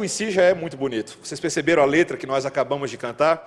[0.00, 1.18] cântico em si já é muito bonito.
[1.22, 3.46] Vocês perceberam a letra que nós acabamos de cantar?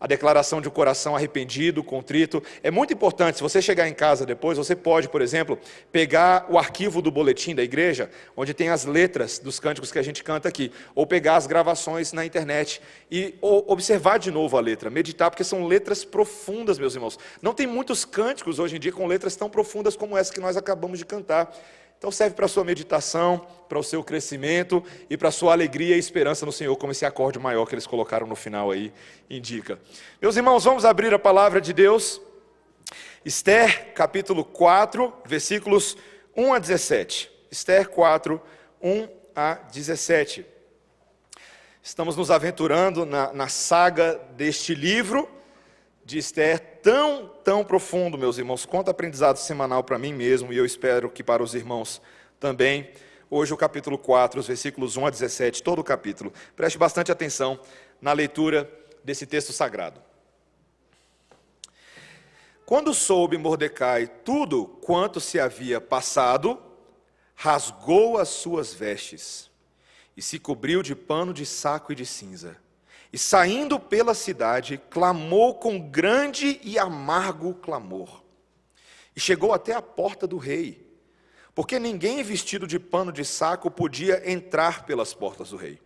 [0.00, 2.42] a declaração de um coração arrependido, contrito.
[2.62, 5.58] É muito importante, se você chegar em casa depois, você pode, por exemplo,
[5.90, 10.02] pegar o arquivo do boletim da igreja, onde tem as letras dos cânticos que a
[10.02, 14.90] gente canta aqui, ou pegar as gravações na internet e observar de novo a letra,
[14.90, 17.18] meditar, porque são letras profundas, meus irmãos.
[17.40, 20.54] Não tem muitos cânticos hoje em dia com letras tão profundas como essa que nós
[20.54, 21.50] acabamos de cantar.
[21.98, 25.96] Então serve para a sua meditação, para o seu crescimento e para a sua alegria
[25.96, 28.92] e esperança no Senhor, como esse acorde maior que eles colocaram no final aí
[29.28, 29.78] indica.
[30.20, 32.20] Meus irmãos, vamos abrir a palavra de Deus.
[33.24, 35.96] Esther, capítulo 4, versículos
[36.36, 37.30] 1 a 17.
[37.50, 38.40] Esther 4,
[38.82, 40.44] 1 a 17.
[41.82, 45.28] Estamos nos aventurando na, na saga deste livro
[46.04, 48.66] de Esther tão, tão profundo, meus irmãos.
[48.66, 52.00] Quanto aprendizado semanal para mim mesmo, e eu espero que para os irmãos
[52.38, 52.90] também.
[53.30, 56.32] Hoje, o capítulo 4, os versículos 1 a 17, todo o capítulo.
[56.54, 57.58] Preste bastante atenção
[58.00, 58.70] na leitura
[59.02, 60.00] desse texto sagrado.
[62.66, 66.60] Quando soube Mordecai tudo quanto se havia passado,
[67.34, 69.50] rasgou as suas vestes
[70.16, 72.63] e se cobriu de pano de saco e de cinza
[73.14, 78.24] e saindo pela cidade, clamou com grande e amargo clamor.
[79.14, 80.84] E chegou até a porta do rei,
[81.54, 85.80] porque ninguém vestido de pano de saco podia entrar pelas portas do rei.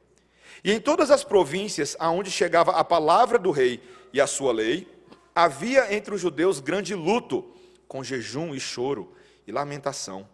[0.65, 4.89] E em todas as províncias aonde chegava a palavra do rei e a sua lei,
[5.35, 7.55] havia entre os judeus grande luto,
[7.87, 9.15] com jejum e choro
[9.47, 10.27] e lamentação.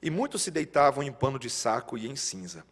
[0.00, 2.64] E muitos se deitavam em pano de saco e em cinza.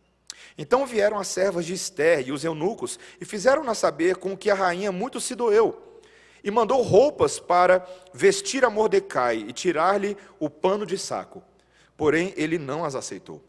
[0.57, 4.55] Então vieram as servas de Esther e os eunucos e fizeram-na saber com que a
[4.55, 6.01] rainha muito se doeu.
[6.43, 11.43] E mandou roupas para vestir a Mordecai e tirar-lhe o pano de saco.
[11.97, 13.43] Porém, ele não as aceitou.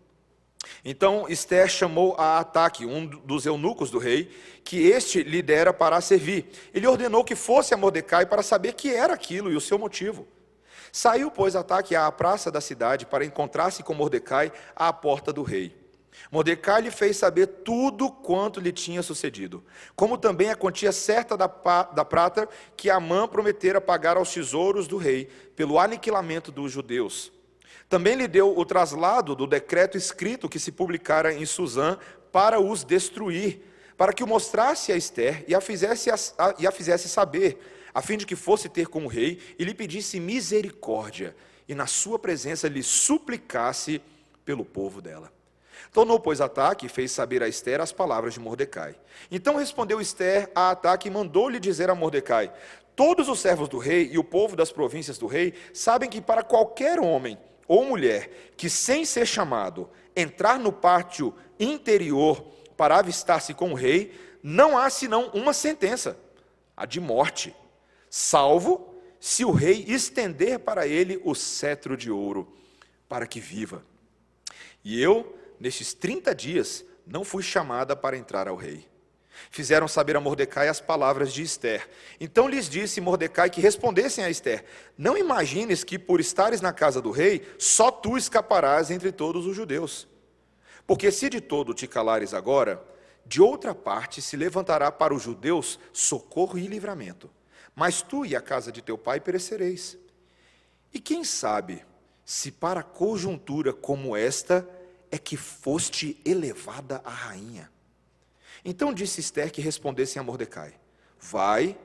[0.83, 4.31] Então Esther chamou a Ataque, um dos eunucos do rei,
[4.63, 6.50] que este lhe dera para servir.
[6.73, 10.28] Ele ordenou que fosse a Mordecai para saber que era aquilo e o seu motivo.
[10.91, 15.84] Saiu, pois, Ataque à praça da cidade para encontrar-se com Mordecai à porta do rei.
[16.31, 19.63] Mordecai lhe fez saber tudo quanto lhe tinha sucedido,
[19.95, 24.97] como também a quantia certa da, da prata que Amã prometera pagar aos tesouros do
[24.97, 27.31] rei pelo aniquilamento dos judeus.
[27.87, 31.97] Também lhe deu o traslado do decreto escrito que se publicara em Suzã
[32.31, 33.61] para os destruir,
[33.95, 37.57] para que o mostrasse a Esther e a fizesse, a, e a fizesse saber,
[37.93, 41.35] a fim de que fosse ter com o rei e lhe pedisse misericórdia,
[41.67, 44.01] e na sua presença lhe suplicasse
[44.43, 45.31] pelo povo dela.
[45.95, 48.97] Tornou, pois, Ataque e fez saber a Esther as palavras de Mordecai.
[49.31, 52.51] Então respondeu Esther a Ataque e mandou-lhe dizer a Mordecai:
[52.97, 56.44] Todos os servos do rei e o povo das províncias do rei sabem que para
[56.44, 62.45] qualquer homem ou mulher que, sem ser chamado, entrar no pátio interior
[62.75, 64.13] para avistar-se com o rei,
[64.44, 66.19] não há senão uma sentença,
[66.75, 67.56] a de morte,
[68.09, 72.53] salvo se o rei estender para ele o cetro de ouro,
[73.07, 73.81] para que viva.
[74.83, 78.88] E eu nestes 30 dias, não fui chamada para entrar ao rei.
[79.51, 81.88] Fizeram saber a Mordecai as palavras de Esther.
[82.19, 84.63] Então lhes disse Mordecai que respondessem a Esther:
[84.97, 89.55] Não imagines que, por estares na casa do rei, só tu escaparás entre todos os
[89.55, 90.07] judeus.
[90.88, 92.81] Porque se de todo te calares agora,
[93.25, 97.29] de outra parte se levantará para os judeus socorro e livramento.
[97.75, 99.97] Mas tu e a casa de teu pai perecereis.
[100.94, 101.83] E quem sabe
[102.23, 104.67] se para conjuntura como esta
[105.11, 107.71] é que foste elevada a rainha.
[108.63, 110.73] Então disse Esther que respondessem a Mordecai:
[111.19, 111.77] Vai,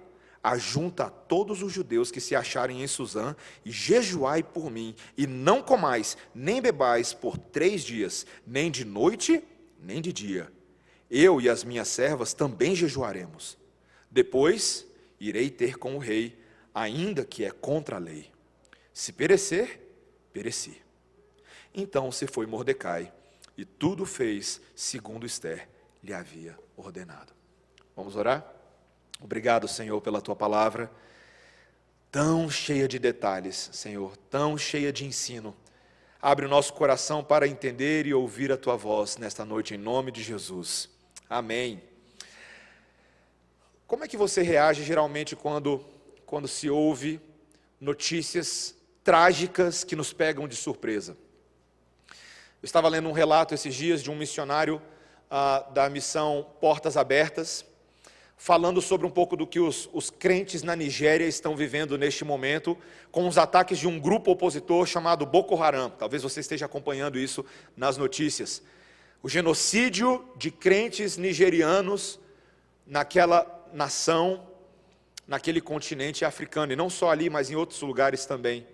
[0.42, 5.26] ajunta a todos os judeus que se acharem em Suzã e jejuai por mim, e
[5.26, 9.42] não comais nem bebais por três dias, nem de noite,
[9.78, 10.50] nem de dia.
[11.10, 13.58] Eu e as minhas servas também jejuaremos.
[14.10, 14.86] Depois
[15.18, 16.38] irei ter com o rei,
[16.74, 18.30] ainda que é contra a lei.
[18.92, 19.80] Se perecer,
[20.32, 20.80] pereci.
[21.74, 23.12] Então se foi Mordecai
[23.56, 25.68] e tudo fez segundo Esther
[26.02, 27.32] lhe havia ordenado.
[27.94, 28.44] Vamos orar?
[29.20, 30.90] Obrigado, Senhor, pela tua palavra,
[32.10, 35.54] tão cheia de detalhes, Senhor, tão cheia de ensino.
[36.22, 40.10] Abre o nosso coração para entender e ouvir a tua voz nesta noite, em nome
[40.10, 40.88] de Jesus.
[41.28, 41.82] Amém.
[43.86, 45.84] Como é que você reage geralmente quando,
[46.24, 47.20] quando se ouve
[47.80, 51.16] notícias trágicas que nos pegam de surpresa?
[52.62, 54.82] Eu estava lendo um relato esses dias de um missionário
[55.30, 57.64] ah, da missão Portas Abertas,
[58.36, 62.76] falando sobre um pouco do que os, os crentes na Nigéria estão vivendo neste momento,
[63.10, 65.88] com os ataques de um grupo opositor chamado Boko Haram.
[65.88, 68.62] Talvez você esteja acompanhando isso nas notícias.
[69.22, 72.20] o genocídio de crentes nigerianos
[72.86, 74.46] naquela nação,
[75.26, 78.66] naquele continente africano, e não só ali, mas em outros lugares também.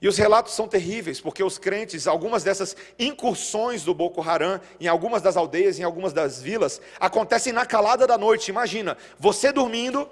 [0.00, 4.86] E os relatos são terríveis, porque os crentes, algumas dessas incursões do Boko Haram, em
[4.86, 8.48] algumas das aldeias, em algumas das vilas, acontecem na calada da noite.
[8.50, 10.08] Imagina, você dormindo,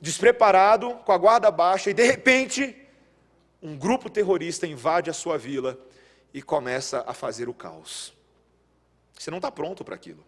[0.00, 2.74] despreparado, com a guarda baixa, e de repente,
[3.62, 5.78] um grupo terrorista invade a sua vila
[6.32, 8.14] e começa a fazer o caos.
[9.18, 10.24] Você não está pronto para aquilo.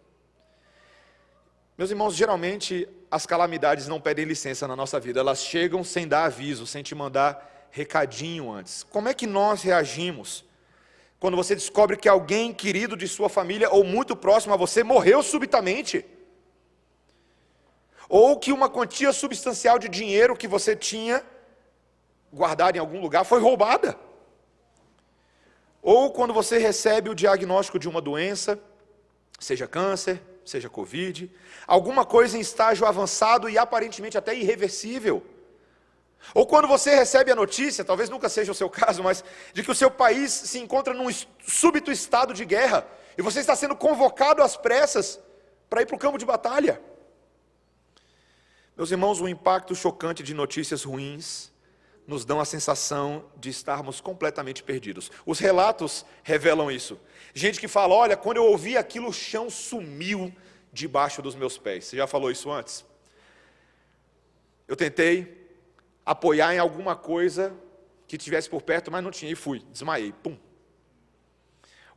[1.75, 6.25] Meus irmãos, geralmente as calamidades não pedem licença na nossa vida, elas chegam sem dar
[6.25, 8.83] aviso, sem te mandar recadinho antes.
[8.83, 10.45] Como é que nós reagimos
[11.19, 15.21] quando você descobre que alguém querido de sua família ou muito próximo a você morreu
[15.21, 16.05] subitamente?
[18.07, 21.21] Ou que uma quantia substancial de dinheiro que você tinha
[22.31, 23.99] guardado em algum lugar foi roubada?
[25.81, 28.57] Ou quando você recebe o diagnóstico de uma doença,
[29.37, 31.29] seja câncer, seja Covid,
[31.67, 35.21] alguma coisa em estágio avançado e aparentemente até irreversível.
[36.33, 39.23] Ou quando você recebe a notícia, talvez nunca seja o seu caso, mas
[39.53, 41.09] de que o seu país se encontra num
[41.45, 42.87] súbito estado de guerra
[43.17, 45.19] e você está sendo convocado às pressas
[45.69, 46.81] para ir para o campo de batalha.
[48.75, 51.53] Meus irmãos, o impacto chocante de notícias ruins
[52.07, 55.11] nos dão a sensação de estarmos completamente perdidos.
[55.25, 56.99] Os relatos revelam isso.
[57.33, 60.33] Gente que fala: olha, quando eu ouvi aquilo, o chão sumiu
[60.71, 61.85] debaixo dos meus pés.
[61.85, 62.85] Você já falou isso antes?
[64.67, 65.44] Eu tentei,
[66.05, 67.53] apoiar em alguma coisa
[68.07, 70.37] que tivesse por perto, mas não tinha, e fui, desmaiei, pum.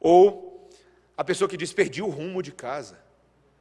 [0.01, 0.69] Ou
[1.17, 2.99] a pessoa que diz, perdi o rumo de casa,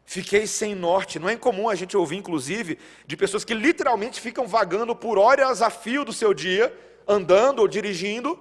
[0.05, 1.19] fiquei sem norte.
[1.19, 5.61] Não é incomum a gente ouvir, inclusive, de pessoas que literalmente ficam vagando por horas
[5.61, 6.73] a fio do seu dia,
[7.07, 8.39] andando ou dirigindo,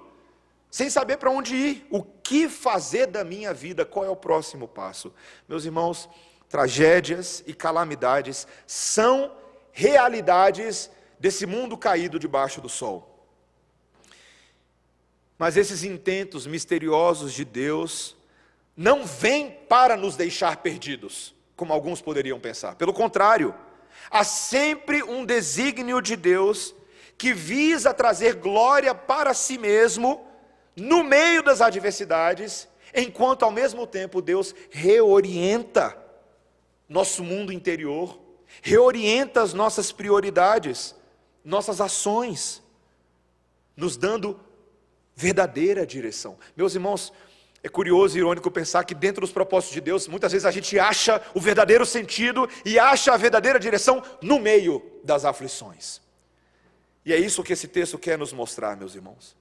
[0.69, 4.67] sem saber para onde ir, o que fazer da minha vida, qual é o próximo
[4.67, 5.13] passo.
[5.47, 6.09] Meus irmãos,
[6.47, 9.31] tragédias e calamidades são
[9.71, 13.13] realidades desse mundo caído debaixo do sol.
[15.37, 18.15] Mas esses intentos misteriosos de Deus
[18.75, 22.75] não vêm para nos deixar perdidos, como alguns poderiam pensar.
[22.75, 23.53] Pelo contrário,
[24.09, 26.75] há sempre um desígnio de Deus
[27.17, 30.25] que visa trazer glória para si mesmo
[30.75, 35.97] no meio das adversidades, enquanto ao mesmo tempo Deus reorienta
[36.87, 38.19] nosso mundo interior,
[38.61, 40.95] reorienta as nossas prioridades
[41.47, 42.61] nossas ações,
[43.75, 44.37] nos dando
[45.15, 46.37] verdadeira direção.
[46.57, 47.13] Meus irmãos,
[47.63, 50.77] é curioso e irônico pensar que dentro dos propósitos de Deus, muitas vezes a gente
[50.77, 56.01] acha o verdadeiro sentido e acha a verdadeira direção no meio das aflições.
[57.05, 59.33] E é isso que esse texto quer nos mostrar, meus irmãos.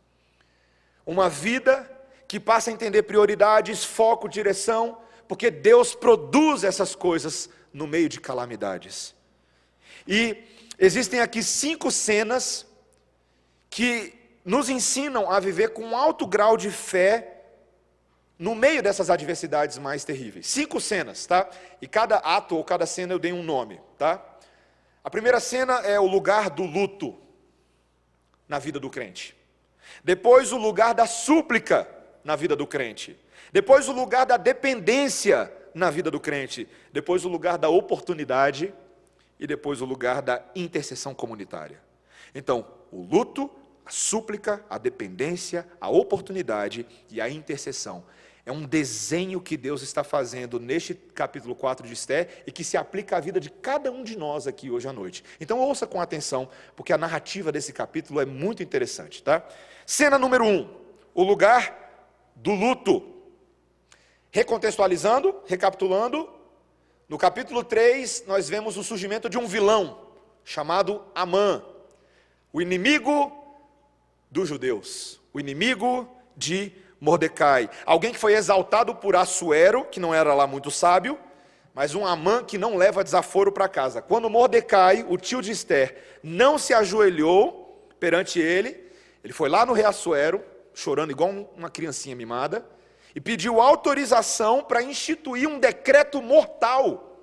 [1.05, 1.91] Uma vida
[2.29, 8.20] que passa a entender prioridades, foco, direção, porque Deus produz essas coisas no meio de
[8.20, 9.12] calamidades.
[10.06, 10.37] E
[10.78, 12.67] Existem aqui cinco cenas
[13.70, 14.12] que
[14.44, 17.32] nos ensinam a viver com um alto grau de fé
[18.38, 20.46] no meio dessas adversidades mais terríveis.
[20.46, 21.49] Cinco cenas, tá?
[21.81, 24.23] E cada ato ou cada cena eu dei um nome, tá?
[25.02, 27.17] A primeira cena é o lugar do luto
[28.49, 29.34] na vida do crente.
[30.05, 31.88] Depois o lugar da súplica
[32.23, 33.19] na vida do crente.
[33.52, 36.69] Depois o lugar da dependência na vida do crente.
[36.93, 38.75] Depois o lugar da oportunidade
[39.38, 41.81] e depois o lugar da intercessão comunitária.
[42.35, 43.50] Então, o luto,
[43.85, 48.05] a súplica, a dependência, a oportunidade e a intercessão.
[48.45, 52.76] É um desenho que Deus está fazendo neste capítulo 4 de Esté e que se
[52.76, 55.25] aplica à vida de cada um de nós aqui hoje à noite.
[55.40, 59.45] Então ouça com atenção, porque a narrativa desse capítulo é muito interessante, tá?
[59.85, 60.71] Cena número 1, um,
[61.12, 61.76] o lugar
[62.37, 63.14] do luto.
[64.31, 66.28] Recontextualizando, recapitulando,
[67.09, 70.07] no capítulo 3, nós vemos o surgimento de um vilão
[70.45, 71.63] chamado Amã,
[72.53, 73.33] o inimigo
[74.31, 77.71] dos judeus, o inimigo de Mordecai.
[77.85, 81.19] Alguém que foi exaltado por Assuero, que não era lá muito sábio,
[81.73, 84.03] mas um Amã que não leva desaforo para casa.
[84.03, 88.85] Quando Mordecai, o tio de Esther, não se ajoelhou perante ele,
[89.23, 90.43] ele foi lá no rei Assuero,
[90.75, 92.67] chorando igual uma criancinha mimada,
[93.16, 97.18] e pediu autorização para instituir um decreto mortal.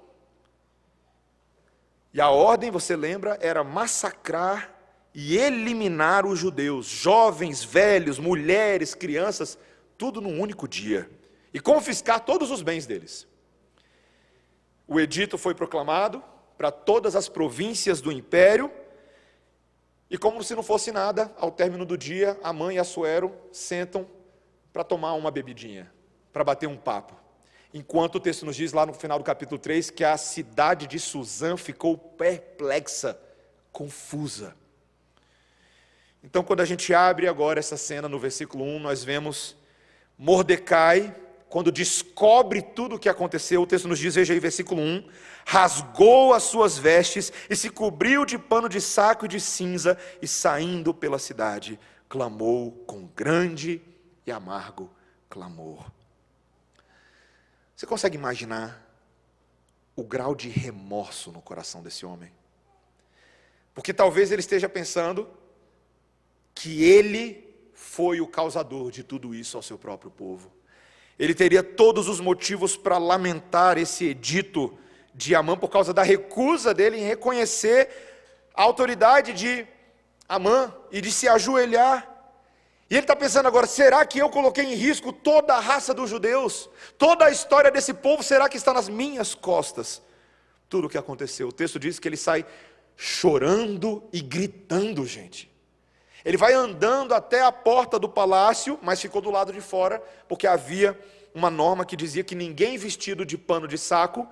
[2.12, 4.73] E a ordem, você lembra, era massacrar
[5.13, 9.55] e eliminar os judeus, jovens, velhos, mulheres, crianças,
[9.95, 11.07] tudo num único dia,
[11.53, 13.27] e confiscar todos os bens deles.
[14.88, 16.23] O edito foi proclamado
[16.57, 18.71] para todas as províncias do império,
[20.09, 23.31] e como se não fosse nada, ao término do dia, a mãe e a Suero
[23.51, 24.07] sentam
[24.74, 25.89] para tomar uma bebidinha.
[26.34, 27.13] para bater um papo.
[27.72, 31.00] Enquanto o texto nos diz lá no final do capítulo 3 que a cidade de
[31.00, 33.20] Suzã ficou perplexa,
[33.72, 34.56] confusa.
[36.24, 39.56] Então, quando a gente abre agora essa cena no versículo 1, nós vemos
[40.18, 41.15] Mordecai,
[41.50, 45.08] quando descobre tudo o que aconteceu, o texto nos diz, veja aí, versículo 1:
[45.46, 50.27] rasgou as suas vestes e se cobriu de pano de saco e de cinza, e
[50.27, 53.82] saindo pela cidade, clamou com grande
[54.25, 54.89] e amargo
[55.30, 55.92] clamor.
[57.75, 58.82] Você consegue imaginar
[59.96, 62.32] o grau de remorso no coração desse homem?
[63.74, 65.27] Porque talvez ele esteja pensando
[66.53, 70.51] que ele foi o causador de tudo isso ao seu próprio povo.
[71.18, 74.77] Ele teria todos os motivos para lamentar esse edito
[75.13, 77.89] de Amã por causa da recusa dele em reconhecer
[78.53, 79.68] a autoridade de
[80.27, 82.12] Amã e de se ajoelhar.
[82.93, 86.12] E ele está pensando agora: será que eu coloquei em risco toda a raça dos
[86.12, 86.69] judeus?
[86.95, 90.00] Toda a história desse povo, será que está nas minhas costas?
[90.69, 91.47] Tudo o que aconteceu.
[91.47, 92.45] O texto diz que ele sai
[92.95, 95.51] chorando e gritando, gente.
[96.23, 100.45] Ele vai andando até a porta do palácio, mas ficou do lado de fora, porque
[100.45, 100.95] havia
[101.33, 104.27] uma norma que dizia que ninguém vestido de pano de saco,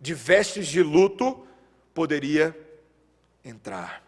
[0.00, 1.46] de vestes de luto,
[1.92, 2.56] poderia
[3.44, 4.02] entrar.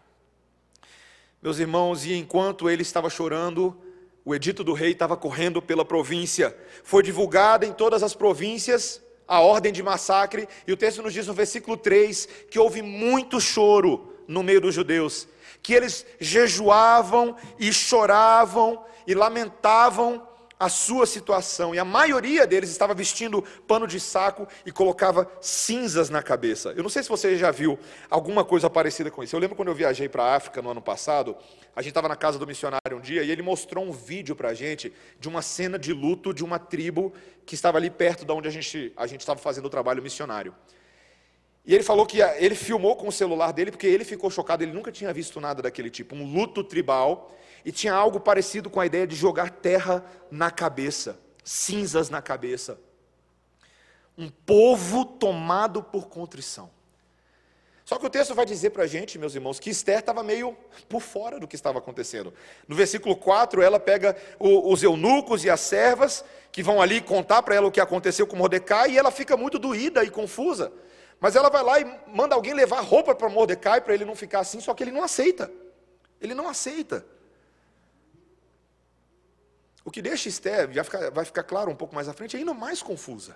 [1.43, 3.82] Meus irmãos, e enquanto ele estava chorando,
[4.25, 6.55] o edito do rei estava correndo pela província.
[6.83, 11.27] Foi divulgada em todas as províncias a ordem de massacre, e o texto nos diz
[11.27, 15.27] no versículo 3 que houve muito choro no meio dos judeus
[15.63, 20.27] que eles jejuavam e choravam e lamentavam
[20.63, 26.09] a sua situação, e a maioria deles estava vestindo pano de saco e colocava cinzas
[26.09, 26.69] na cabeça.
[26.69, 27.77] Eu não sei se você já viu
[28.09, 29.35] alguma coisa parecida com isso.
[29.35, 31.35] Eu lembro quando eu viajei para a África no ano passado,
[31.75, 34.49] a gente estava na casa do missionário um dia e ele mostrou um vídeo para
[34.49, 37.11] a gente de uma cena de luto de uma tribo
[37.45, 40.55] que estava ali perto de onde a gente, a gente estava fazendo o trabalho missionário.
[41.65, 44.71] E ele falou que ele filmou com o celular dele porque ele ficou chocado, ele
[44.71, 47.33] nunca tinha visto nada daquele tipo, um luto tribal,
[47.65, 52.79] e tinha algo parecido com a ideia de jogar terra na cabeça, cinzas na cabeça.
[54.17, 56.69] Um povo tomado por contrição.
[57.85, 60.55] Só que o texto vai dizer para a gente, meus irmãos, que Esther estava meio
[60.87, 62.33] por fora do que estava acontecendo.
[62.67, 67.41] No versículo 4, ela pega o, os eunucos e as servas, que vão ali contar
[67.43, 70.71] para ela o que aconteceu com Mordecai, e ela fica muito doída e confusa.
[71.19, 74.39] Mas ela vai lá e manda alguém levar roupa para Mordecai para ele não ficar
[74.39, 75.51] assim, só que ele não aceita.
[76.21, 77.05] Ele não aceita.
[79.85, 82.39] O que deixa Esther, já fica, vai ficar claro um pouco mais à frente, é
[82.39, 83.35] ainda mais confusa.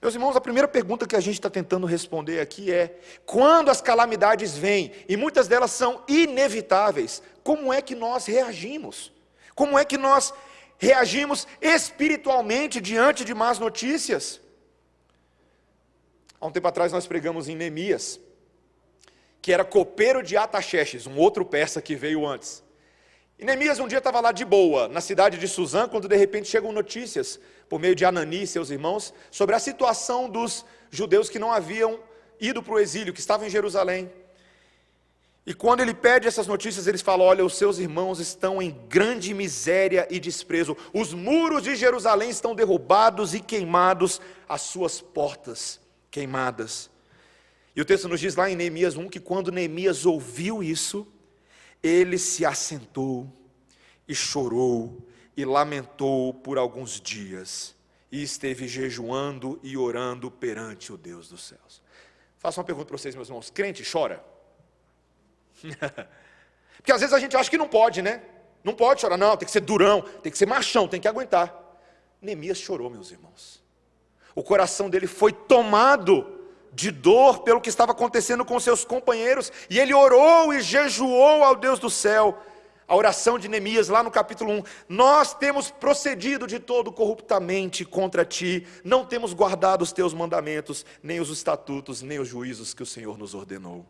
[0.00, 3.80] Meus irmãos, a primeira pergunta que a gente está tentando responder aqui é: quando as
[3.80, 9.12] calamidades vêm, e muitas delas são inevitáveis, como é que nós reagimos?
[9.54, 10.32] Como é que nós
[10.78, 14.40] reagimos espiritualmente diante de más notícias?
[16.40, 18.20] Há um tempo atrás nós pregamos em Neemias,
[19.40, 22.62] que era copeiro de Ataxerxes, um outro persa que veio antes.
[23.38, 26.48] E Neemias um dia estava lá de boa, na cidade de Suzã, quando de repente
[26.48, 27.38] chegam notícias,
[27.68, 32.00] por meio de Anani e seus irmãos, sobre a situação dos judeus que não haviam
[32.40, 34.10] ido para o exílio, que estavam em Jerusalém.
[35.44, 39.34] E quando ele pede essas notícias, eles falam: Olha, os seus irmãos estão em grande
[39.34, 45.78] miséria e desprezo, os muros de Jerusalém estão derrubados e queimados, as suas portas
[46.10, 46.90] queimadas.
[47.76, 51.06] E o texto nos diz lá em Neemias 1 que quando Neemias ouviu isso,
[51.86, 53.30] ele se assentou
[54.08, 57.74] e chorou e lamentou por alguns dias
[58.10, 61.82] e esteve jejuando e orando perante o Deus dos céus.
[62.38, 64.24] Faço uma pergunta para vocês, meus irmãos: crente chora?
[66.76, 68.22] Porque às vezes a gente acha que não pode, né?
[68.62, 71.54] Não pode chorar, não, tem que ser durão, tem que ser machão, tem que aguentar.
[72.20, 73.66] Neemias chorou, meus irmãos
[74.36, 76.35] o coração dele foi tomado
[76.76, 81.56] de dor pelo que estava acontecendo com seus companheiros, e ele orou e jejuou ao
[81.56, 82.38] Deus do céu.
[82.86, 88.26] A oração de Neemias, lá no capítulo 1: Nós temos procedido de todo corruptamente contra
[88.26, 92.86] ti, não temos guardado os teus mandamentos, nem os estatutos, nem os juízos que o
[92.86, 93.84] Senhor nos ordenou.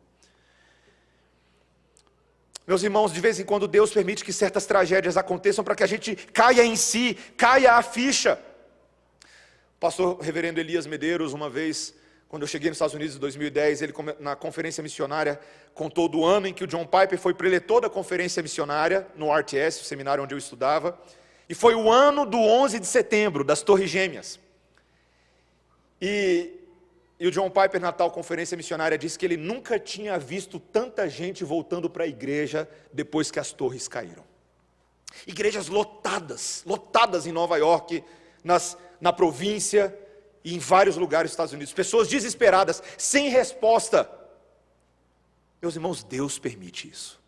[2.64, 5.88] Meus irmãos, de vez em quando Deus permite que certas tragédias aconteçam para que a
[5.88, 8.40] gente caia em si, caia a ficha.
[9.76, 11.94] O pastor reverendo Elias Medeiros, uma vez,
[12.28, 15.38] quando eu cheguei nos Estados Unidos em 2010, ele na conferência missionária
[15.74, 19.80] contou do ano em que o John Piper foi preletor da conferência missionária no RTS,
[19.80, 20.98] o seminário onde eu estudava,
[21.48, 24.40] e foi o ano do 11 de setembro, das Torres Gêmeas.
[26.02, 26.52] E,
[27.20, 31.08] e o John Piper, na tal conferência missionária, disse que ele nunca tinha visto tanta
[31.08, 34.24] gente voltando para a igreja depois que as torres caíram.
[35.26, 38.02] Igrejas lotadas, lotadas em Nova York,
[38.42, 39.96] nas, na província
[40.46, 41.72] e em vários lugares dos Estados Unidos.
[41.72, 44.08] Pessoas desesperadas, sem resposta.
[45.60, 47.20] Meus irmãos, Deus permite isso.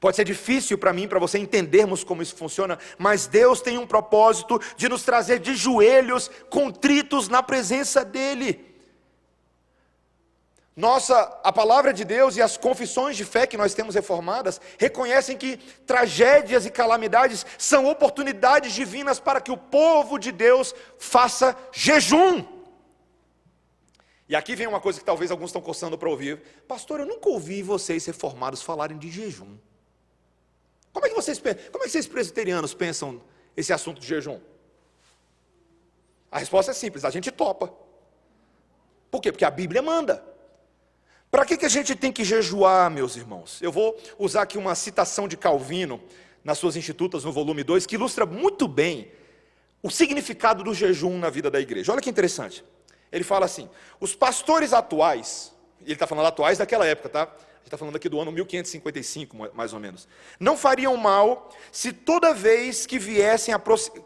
[0.00, 3.86] Pode ser difícil para mim, para você entendermos como isso funciona, mas Deus tem um
[3.86, 8.69] propósito de nos trazer de joelhos, contritos na presença dEle.
[10.80, 15.36] Nossa, a palavra de Deus e as confissões de fé que nós temos reformadas reconhecem
[15.36, 22.42] que tragédias e calamidades são oportunidades divinas para que o povo de Deus faça jejum.
[24.26, 26.40] E aqui vem uma coisa que talvez alguns estão coçando para ouvir.
[26.66, 29.58] Pastor, eu nunca ouvi vocês reformados falarem de jejum.
[30.94, 33.20] Como é que vocês, como é que vocês presbiterianos pensam
[33.54, 34.40] esse assunto de jejum?
[36.32, 37.70] A resposta é simples, a gente topa.
[39.10, 39.30] Por quê?
[39.30, 40.29] Porque a Bíblia manda.
[41.30, 43.62] Para que, que a gente tem que jejuar, meus irmãos?
[43.62, 46.02] Eu vou usar aqui uma citação de Calvino,
[46.42, 49.12] nas suas Institutas, no volume 2, que ilustra muito bem
[49.82, 51.92] o significado do jejum na vida da igreja.
[51.92, 52.64] Olha que interessante.
[53.12, 53.68] Ele fala assim:
[54.00, 57.36] os pastores atuais, ele está falando atuais daquela época, tá?
[57.60, 60.08] Gente está falando aqui do ano 1555, mais ou menos.
[60.38, 63.54] Não fariam mal se toda vez que, viessem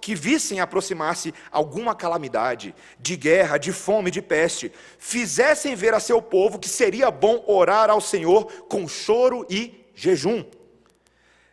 [0.01, 6.21] que vissem aproximar-se alguma calamidade, de guerra, de fome, de peste, fizessem ver a seu
[6.21, 10.45] povo que seria bom orar ao Senhor com choro e jejum,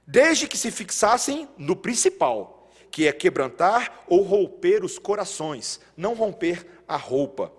[0.05, 6.65] desde que se fixassem no principal, que é quebrantar ou romper os corações, não romper
[6.87, 7.53] a roupa.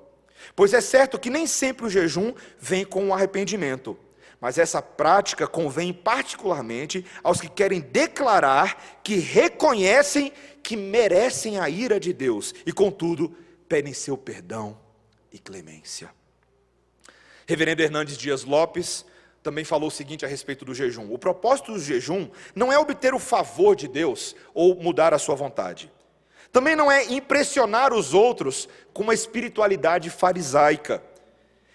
[0.56, 3.96] Pois é certo que nem sempre o jejum vem com o arrependimento.
[4.42, 10.32] Mas essa prática convém particularmente aos que querem declarar que reconhecem
[10.64, 13.36] que merecem a ira de Deus e, contudo,
[13.68, 14.76] pedem seu perdão
[15.30, 16.10] e clemência.
[17.46, 19.06] Reverendo Hernandes Dias Lopes
[19.44, 23.14] também falou o seguinte a respeito do jejum: o propósito do jejum não é obter
[23.14, 25.88] o favor de Deus ou mudar a sua vontade.
[26.50, 31.00] Também não é impressionar os outros com uma espiritualidade farisaica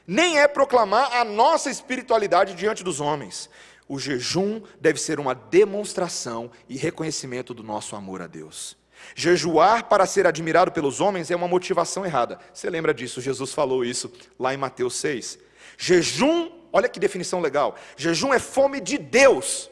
[0.07, 3.49] nem é proclamar a nossa espiritualidade diante dos homens.
[3.89, 8.77] O jejum deve ser uma demonstração e reconhecimento do nosso amor a Deus.
[9.15, 12.39] Jejuar para ser admirado pelos homens é uma motivação errada.
[12.53, 13.21] Você lembra disso?
[13.21, 15.39] Jesus falou isso lá em Mateus 6.
[15.77, 17.75] Jejum, olha que definição legal.
[17.95, 19.69] Jejum é fome de Deus.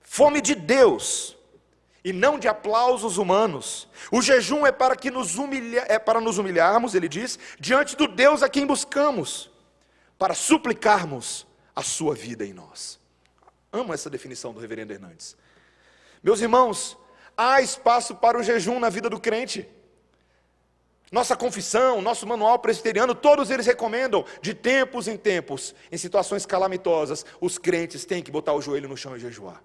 [0.00, 1.37] Fome de Deus
[2.08, 3.86] e não de aplausos humanos.
[4.10, 8.08] O jejum é para que nos humilha, é para nos humilharmos, ele diz, diante do
[8.08, 9.50] Deus a quem buscamos,
[10.18, 12.98] para suplicarmos a sua vida em nós.
[13.70, 15.36] Amo essa definição do reverendo Hernandes.
[16.22, 16.96] Meus irmãos,
[17.36, 19.68] há espaço para o jejum na vida do crente.
[21.12, 27.26] Nossa confissão, nosso manual presbiteriano, todos eles recomendam, de tempos em tempos, em situações calamitosas,
[27.38, 29.62] os crentes têm que botar o joelho no chão e jejuar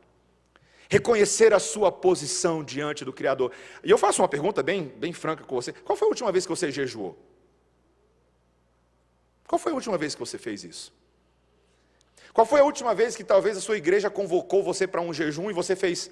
[0.90, 3.52] reconhecer a sua posição diante do Criador.
[3.84, 6.46] E eu faço uma pergunta bem, bem franca com você: qual foi a última vez
[6.46, 7.18] que você jejuou?
[9.48, 10.94] Qual foi a última vez que você fez isso?
[12.34, 15.52] Qual foi a última vez que talvez a sua igreja convocou você para um jejum
[15.52, 16.10] e você fez,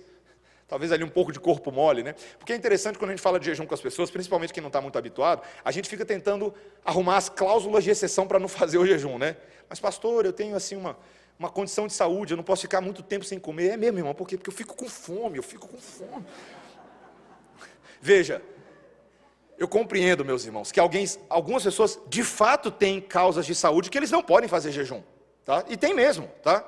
[0.67, 2.13] talvez ali um pouco de corpo mole, né?
[2.37, 4.67] Porque é interessante quando a gente fala de jejum com as pessoas, principalmente quem não
[4.67, 6.53] está muito habituado, a gente fica tentando
[6.85, 9.35] arrumar as cláusulas de exceção para não fazer o jejum, né?
[9.67, 10.95] Mas pastor, eu tenho assim uma,
[11.41, 13.71] uma condição de saúde, eu não posso ficar muito tempo sem comer.
[13.71, 14.37] É mesmo, irmão, por quê?
[14.37, 16.23] Porque eu fico com fome, eu fico com fome.
[17.99, 18.43] Veja,
[19.57, 23.97] eu compreendo, meus irmãos, que alguém, algumas pessoas de fato têm causas de saúde que
[23.97, 25.01] eles não podem fazer jejum,
[25.43, 25.65] tá?
[25.67, 26.63] E tem mesmo, tá?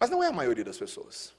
[0.00, 1.32] Mas não é a maioria das pessoas.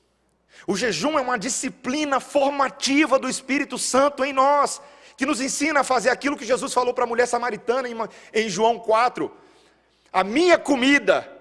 [0.66, 4.82] O jejum é uma disciplina formativa do Espírito Santo em nós,
[5.18, 7.96] que nos ensina a fazer aquilo que Jesus falou para a mulher samaritana em,
[8.34, 9.30] em João 4.
[10.12, 11.39] A minha comida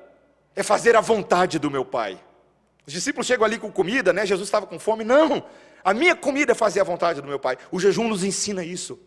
[0.58, 2.20] é fazer a vontade do meu Pai.
[2.84, 4.26] Os discípulos chegam ali com comida, né?
[4.26, 5.04] Jesus estava com fome.
[5.04, 5.44] Não,
[5.84, 7.56] a minha comida é fazer a vontade do meu Pai.
[7.70, 8.98] O jejum nos ensina isso.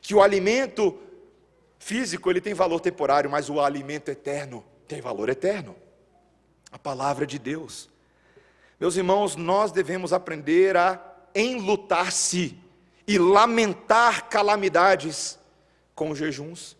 [0.00, 0.96] Que o alimento
[1.76, 5.74] físico ele tem valor temporário, mas o alimento eterno tem valor eterno.
[6.70, 7.90] A palavra de Deus.
[8.78, 11.02] Meus irmãos, nós devemos aprender a
[11.34, 12.56] enlutar-se
[13.08, 15.36] e lamentar calamidades
[15.96, 16.76] com jejuns.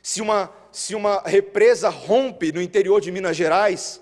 [0.00, 4.00] Se uma se uma represa rompe no interior de Minas Gerais,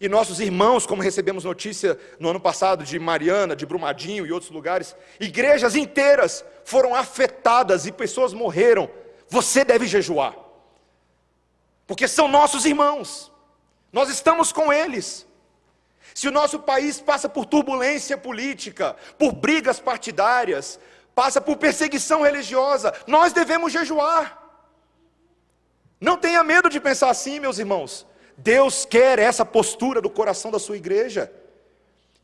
[0.00, 4.50] e nossos irmãos, como recebemos notícia no ano passado de Mariana, de Brumadinho e outros
[4.50, 8.90] lugares, igrejas inteiras foram afetadas e pessoas morreram.
[9.28, 10.36] Você deve jejuar,
[11.86, 13.32] porque são nossos irmãos,
[13.92, 15.26] nós estamos com eles.
[16.14, 20.78] Se o nosso país passa por turbulência política, por brigas partidárias,
[21.14, 24.43] passa por perseguição religiosa, nós devemos jejuar.
[26.04, 28.06] Não tenha medo de pensar assim, meus irmãos.
[28.36, 31.32] Deus quer essa postura do coração da sua igreja.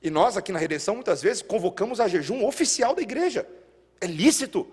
[0.02, 3.48] E nós aqui na redenção muitas vezes convocamos a jejum oficial da igreja.
[3.98, 4.70] É lícito.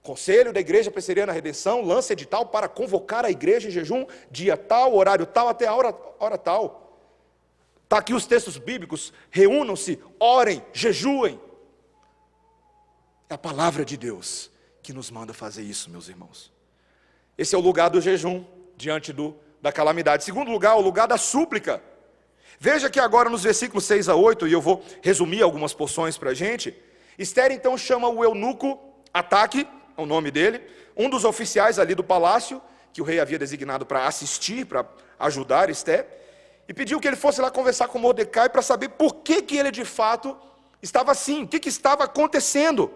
[0.00, 4.94] Conselho da Igreja Presbiteriana Redenção lança edital para convocar a igreja em jejum, dia tal,
[4.94, 7.00] horário tal, até a hora, hora tal.
[7.82, 11.40] Está aqui os textos bíblicos, reúnam-se, orem, jejuem.
[13.28, 16.54] É a palavra de Deus que nos manda fazer isso, meus irmãos.
[17.38, 18.44] Esse é o lugar do jejum
[18.76, 20.24] diante do, da calamidade.
[20.24, 21.82] Segundo lugar, o lugar da súplica.
[22.58, 26.30] Veja que agora nos versículos 6 a 8, e eu vou resumir algumas porções para
[26.30, 26.74] a gente.
[27.18, 28.78] Esther então chama o eunuco
[29.12, 30.62] Ataque, é o nome dele,
[30.96, 32.60] um dos oficiais ali do palácio,
[32.92, 34.86] que o rei havia designado para assistir, para
[35.18, 36.06] ajudar Esther,
[36.68, 39.70] e pediu que ele fosse lá conversar com Mordecai para saber por que, que ele
[39.70, 40.36] de fato
[40.82, 42.90] estava assim, o que, que estava acontecendo.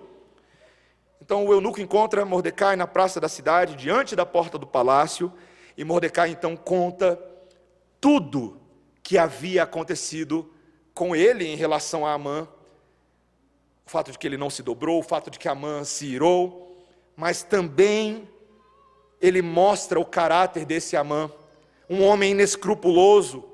[1.21, 5.33] Então o eunuco encontra Mordecai na praça da cidade, diante da porta do palácio,
[5.77, 7.21] e Mordecai então conta
[8.01, 8.61] tudo
[9.03, 10.51] que havia acontecido
[10.95, 12.49] com ele em relação a Amã,
[13.87, 16.77] o fato de que ele não se dobrou, o fato de que Amã se irou,
[17.17, 18.29] mas também
[19.21, 21.31] ele mostra o caráter desse Amã,
[21.89, 23.45] um homem inescrupuloso,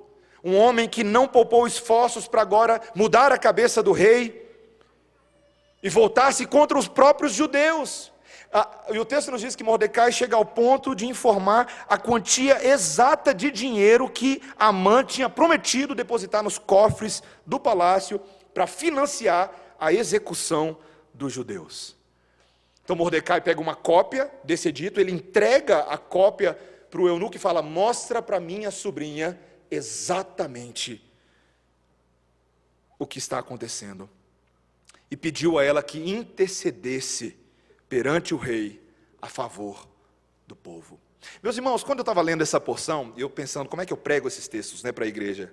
[0.45, 4.46] um homem que não poupou esforços para agora mudar a cabeça do rei
[5.87, 8.13] e voltar-se contra os próprios judeus.
[8.53, 12.67] Ah, e o texto nos diz que Mordecai chega ao ponto de informar a quantia
[12.67, 18.21] exata de dinheiro que Amã tinha prometido depositar nos cofres do palácio
[18.53, 20.77] para financiar a execução
[21.15, 21.95] dos judeus.
[22.83, 26.59] Então Mordecai pega uma cópia desse edito, ele entrega a cópia
[26.91, 29.39] para o eunuco e fala: Mostra para minha sobrinha
[29.71, 31.01] exatamente
[32.99, 34.11] o que está acontecendo.
[35.11, 37.37] E pediu a ela que intercedesse
[37.89, 38.83] perante o rei
[39.21, 39.89] a favor
[40.47, 41.01] do povo.
[41.43, 44.29] Meus irmãos, quando eu estava lendo essa porção, eu pensando como é que eu prego
[44.29, 45.53] esses textos né, para a igreja,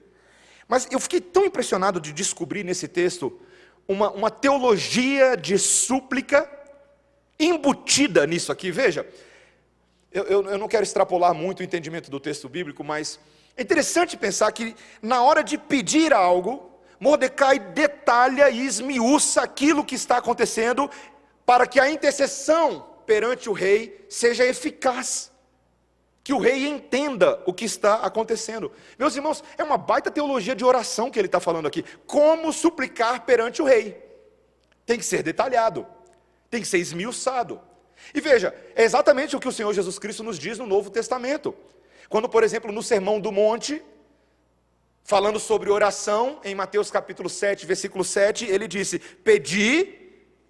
[0.68, 3.40] mas eu fiquei tão impressionado de descobrir nesse texto
[3.88, 6.50] uma, uma teologia de súplica
[7.40, 8.72] embutida nisso aqui.
[8.72, 9.08] Veja,
[10.12, 13.20] eu, eu, eu não quero extrapolar muito o entendimento do texto bíblico, mas
[13.58, 16.72] é interessante pensar que na hora de pedir algo,
[17.04, 20.90] Mordecai detalha e esmiuça aquilo que está acontecendo
[21.46, 25.30] para que a intercessão perante o rei seja eficaz.
[26.24, 28.72] Que o rei entenda o que está acontecendo.
[28.98, 31.84] Meus irmãos, é uma baita teologia de oração que ele está falando aqui.
[32.08, 34.02] Como suplicar perante o rei?
[34.86, 35.86] Tem que ser detalhado,
[36.50, 37.60] tem que ser esmiuçado.
[38.14, 41.54] E veja, é exatamente o que o Senhor Jesus Cristo nos diz no Novo Testamento.
[42.08, 43.84] Quando, por exemplo, no Sermão do Monte,
[45.04, 50.00] falando sobre oração, em Mateus capítulo 7, versículo 7, ele disse: Pedi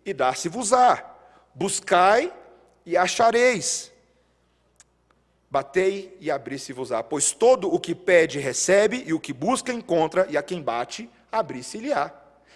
[0.05, 1.11] e dar-se-vos-á.
[1.53, 2.33] Buscai
[2.85, 3.91] e achareis.
[5.49, 7.03] Batei e abri-se-vos-á.
[7.03, 11.09] Pois todo o que pede recebe, e o que busca encontra, e a quem bate,
[11.31, 12.11] abri-se-lhe-á.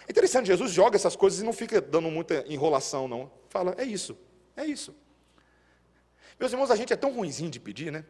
[0.07, 3.29] É interessante, Jesus joga essas coisas e não fica dando muita enrolação, não.
[3.49, 4.17] Fala, é isso,
[4.55, 4.95] é isso.
[6.39, 8.05] Meus irmãos, a gente é tão ruimzinho de pedir, né?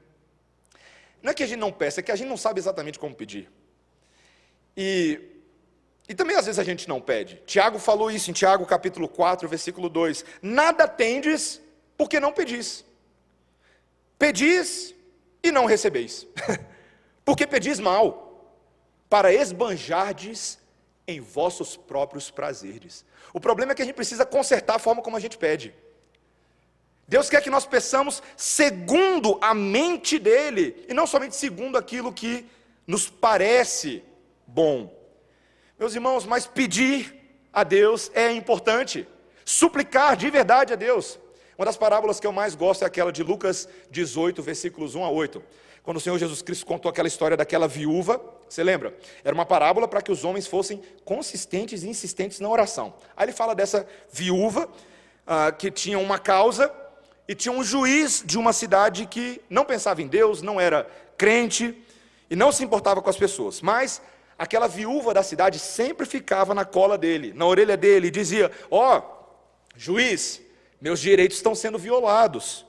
[1.22, 3.16] Não é que a gente não peça, é que a gente não sabe exatamente como
[3.16, 3.50] pedir.
[4.78, 5.28] E
[6.08, 7.42] e também às vezes a gente não pede.
[7.46, 10.24] Tiago falou isso em Tiago capítulo 4, versículo 2.
[10.42, 11.62] Nada tendes
[11.98, 12.86] porque não pedis.
[14.18, 14.96] Pedis
[15.44, 16.26] e não recebeis.
[17.26, 18.56] porque pedis mal,
[19.10, 20.58] para esbanjardes
[21.06, 23.04] em vossos próprios prazeres.
[23.34, 25.76] O problema é que a gente precisa consertar a forma como a gente pede.
[27.06, 32.46] Deus quer que nós peçamos segundo a mente dele, e não somente segundo aquilo que
[32.86, 34.04] nos parece
[34.48, 34.92] bom.
[35.78, 37.14] Meus irmãos, mas pedir
[37.52, 39.08] a Deus é importante.
[39.46, 41.20] Suplicar de verdade a Deus.
[41.58, 45.10] Uma das parábolas que eu mais gosto é aquela de Lucas 18, versículos 1 a
[45.10, 45.44] 8.
[45.84, 48.96] Quando o Senhor Jesus Cristo contou aquela história daquela viúva, você lembra?
[49.24, 52.94] Era uma parábola para que os homens fossem consistentes e insistentes na oração.
[53.16, 54.70] Aí ele fala dessa viúva
[55.26, 56.74] ah, que tinha uma causa
[57.28, 61.76] e tinha um juiz de uma cidade que não pensava em Deus, não era crente
[62.30, 64.02] e não se importava com as pessoas, mas
[64.38, 68.98] aquela viúva da cidade sempre ficava na cola dele, na orelha dele, e dizia: Ó,
[68.98, 69.04] oh,
[69.76, 70.42] juiz,
[70.80, 72.66] meus direitos estão sendo violados.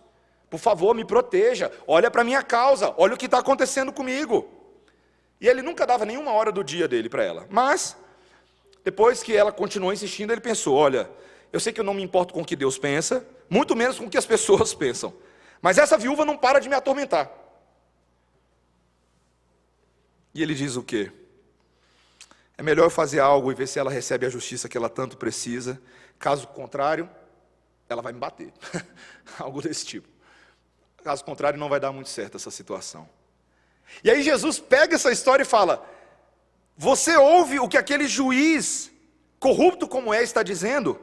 [0.48, 1.70] Por favor, me proteja.
[1.86, 2.94] Olha para minha causa.
[2.96, 4.48] Olha o que está acontecendo comigo.
[5.40, 7.46] E ele nunca dava nenhuma hora do dia dele para ela.
[7.50, 7.96] Mas,
[8.82, 11.10] depois que ela continuou insistindo, ele pensou: Olha,
[11.52, 14.06] eu sei que eu não me importo com o que Deus pensa, muito menos com
[14.06, 15.12] o que as pessoas pensam.
[15.60, 17.30] Mas essa viúva não para de me atormentar.
[20.34, 21.10] E ele diz o quê?
[22.58, 25.80] É melhor fazer algo e ver se ela recebe a justiça que ela tanto precisa.
[26.18, 27.08] Caso contrário,
[27.88, 28.52] ela vai me bater.
[29.38, 30.08] algo desse tipo.
[31.04, 33.08] Caso contrário, não vai dar muito certo essa situação.
[34.02, 35.88] E aí Jesus pega essa história e fala:
[36.76, 38.90] Você ouve o que aquele juiz,
[39.38, 41.00] corrupto como é, está dizendo?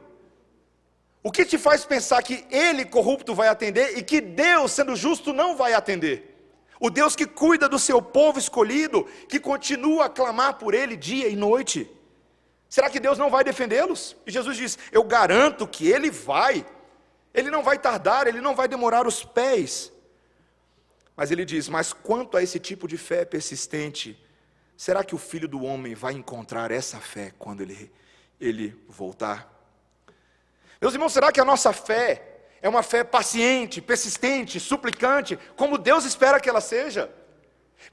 [1.24, 5.32] O que te faz pensar que ele, corrupto, vai atender e que Deus, sendo justo,
[5.32, 6.35] não vai atender?
[6.80, 11.28] O Deus que cuida do seu povo escolhido, que continua a clamar por ele dia
[11.28, 11.90] e noite.
[12.68, 14.16] Será que Deus não vai defendê-los?
[14.26, 16.66] E Jesus diz: Eu garanto que ele vai.
[17.34, 19.92] Ele não vai tardar, ele não vai demorar os pés.
[21.16, 24.22] Mas ele diz: Mas quanto a esse tipo de fé persistente,
[24.76, 27.92] será que o filho do homem vai encontrar essa fé quando ele,
[28.40, 29.50] ele voltar?
[30.82, 32.35] Meus irmãos, será que a nossa fé
[32.65, 37.12] é uma fé paciente, persistente, suplicante, como Deus espera que ela seja.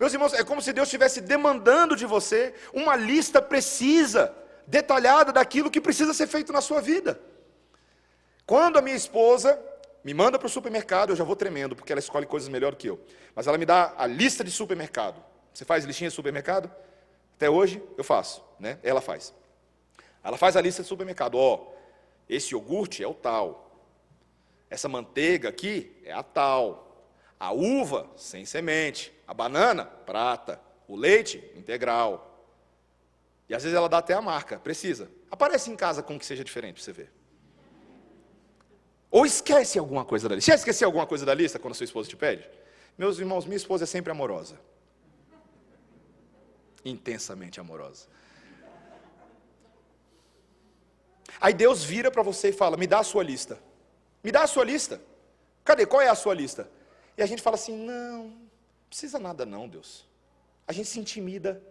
[0.00, 4.34] Meus irmãos, é como se Deus estivesse demandando de você uma lista precisa,
[4.66, 7.20] detalhada daquilo que precisa ser feito na sua vida.
[8.46, 9.62] Quando a minha esposa
[10.02, 12.78] me manda para o supermercado, eu já vou tremendo, porque ela escolhe coisas melhor do
[12.78, 12.98] que eu.
[13.34, 15.22] Mas ela me dá a lista de supermercado.
[15.52, 16.72] Você faz listinha de supermercado?
[17.36, 18.78] Até hoje eu faço, né?
[18.82, 19.34] Ela faz.
[20.24, 21.34] Ela faz a lista de supermercado.
[21.34, 21.74] Ó, oh,
[22.26, 23.68] esse iogurte é o tal.
[24.72, 27.06] Essa manteiga aqui é a tal.
[27.38, 29.12] A uva, sem semente.
[29.28, 30.58] A banana, prata.
[30.88, 32.42] O leite, integral.
[33.50, 35.10] E às vezes ela dá até a marca, precisa.
[35.30, 37.12] Aparece em casa com que seja diferente para você ver.
[39.10, 40.52] Ou esquece alguma coisa da lista.
[40.52, 42.48] Já esqueceu alguma coisa da lista quando a sua esposa te pede?
[42.96, 44.58] Meus irmãos, minha esposa é sempre amorosa.
[46.82, 48.06] Intensamente amorosa.
[51.38, 53.60] Aí Deus vira para você e fala: Me dá a sua lista.
[54.22, 55.00] Me dá a sua lista.
[55.64, 55.86] Cadê?
[55.86, 56.68] Qual é a sua lista?
[57.16, 58.32] E a gente fala assim: não, não
[58.88, 60.06] precisa nada, não, Deus.
[60.66, 61.62] A gente se intimida.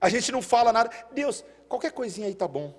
[0.00, 0.90] A gente não fala nada.
[1.10, 2.74] Deus, qualquer coisinha aí tá bom.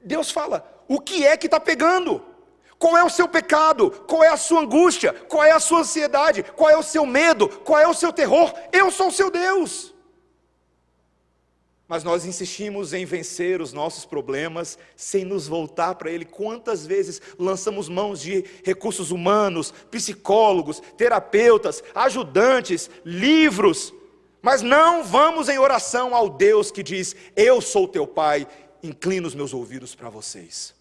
[0.00, 2.24] Deus fala: o que é que está pegando?
[2.78, 3.90] Qual é o seu pecado?
[4.06, 5.12] Qual é a sua angústia?
[5.12, 6.44] Qual é a sua ansiedade?
[6.44, 7.48] Qual é o seu medo?
[7.48, 8.54] Qual é o seu terror?
[8.72, 9.92] Eu sou o seu Deus
[11.88, 16.26] mas nós insistimos em vencer os nossos problemas sem nos voltar para Ele.
[16.26, 23.94] Quantas vezes lançamos mãos de recursos humanos, psicólogos, terapeutas, ajudantes, livros,
[24.40, 28.46] mas não vamos em oração ao Deus que diz: Eu sou teu Pai,
[28.82, 30.74] inclino os meus ouvidos para vocês.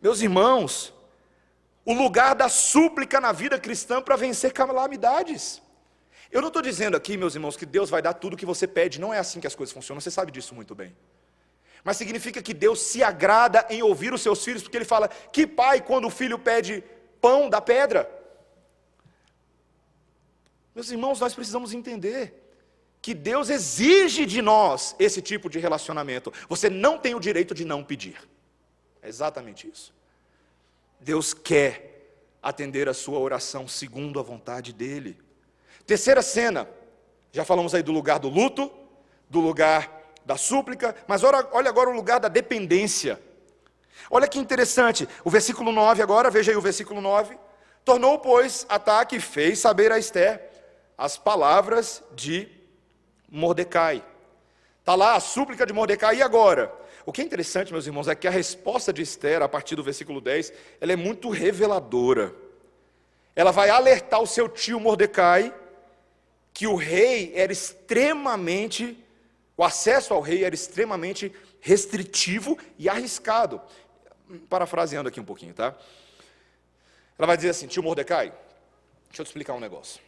[0.00, 0.92] Meus irmãos,
[1.84, 5.61] o lugar da súplica na vida cristã para vencer calamidades.
[6.32, 8.66] Eu não estou dizendo aqui, meus irmãos, que Deus vai dar tudo o que você
[8.66, 10.96] pede, não é assim que as coisas funcionam, você sabe disso muito bem.
[11.84, 15.46] Mas significa que Deus se agrada em ouvir os seus filhos, porque Ele fala: que
[15.46, 16.82] pai, quando o filho pede
[17.20, 18.10] pão, dá pedra?
[20.74, 22.42] Meus irmãos, nós precisamos entender
[23.02, 26.32] que Deus exige de nós esse tipo de relacionamento.
[26.48, 28.16] Você não tem o direito de não pedir.
[29.02, 29.92] É exatamente isso.
[30.98, 31.90] Deus quer
[32.40, 35.18] atender a sua oração segundo a vontade dEle.
[35.86, 36.68] Terceira cena,
[37.32, 38.70] já falamos aí do lugar do luto,
[39.28, 43.20] do lugar da súplica, mas olha, agora o lugar da dependência.
[44.10, 47.36] Olha que interessante, o versículo 9 agora, veja aí o versículo 9.
[47.84, 50.50] Tornou, pois, Ataque e fez saber a Esther
[50.96, 52.48] as palavras de
[53.28, 54.04] Mordecai.
[54.78, 56.72] Está lá a súplica de Mordecai, e agora?
[57.04, 59.82] O que é interessante, meus irmãos, é que a resposta de Esther, a partir do
[59.82, 62.34] versículo 10, ela é muito reveladora.
[63.34, 65.52] Ela vai alertar o seu tio Mordecai
[66.52, 68.98] que o rei era extremamente,
[69.56, 73.60] o acesso ao rei era extremamente restritivo e arriscado.
[74.48, 75.76] Parafraseando aqui um pouquinho, tá?
[77.18, 78.32] Ela vai dizer assim: tio Mordecai,
[79.08, 80.00] deixa eu te explicar um negócio.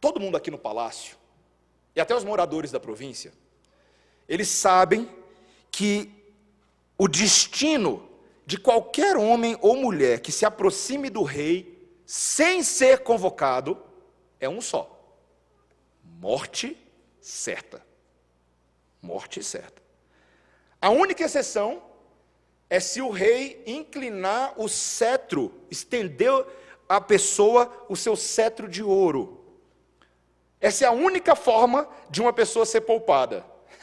[0.00, 1.16] Todo mundo aqui no palácio,
[1.94, 3.32] e até os moradores da província,
[4.28, 5.08] eles sabem
[5.70, 6.10] que
[6.96, 8.08] o destino
[8.46, 13.80] de qualquer homem ou mulher que se aproxime do rei sem ser convocado
[14.40, 14.99] é um só
[16.20, 16.76] morte
[17.18, 17.84] certa.
[19.00, 19.80] Morte certa.
[20.80, 21.82] A única exceção
[22.68, 26.46] é se o rei inclinar o cetro, estender
[26.86, 29.42] a pessoa o seu cetro de ouro.
[30.60, 33.44] Essa é a única forma de uma pessoa ser poupada.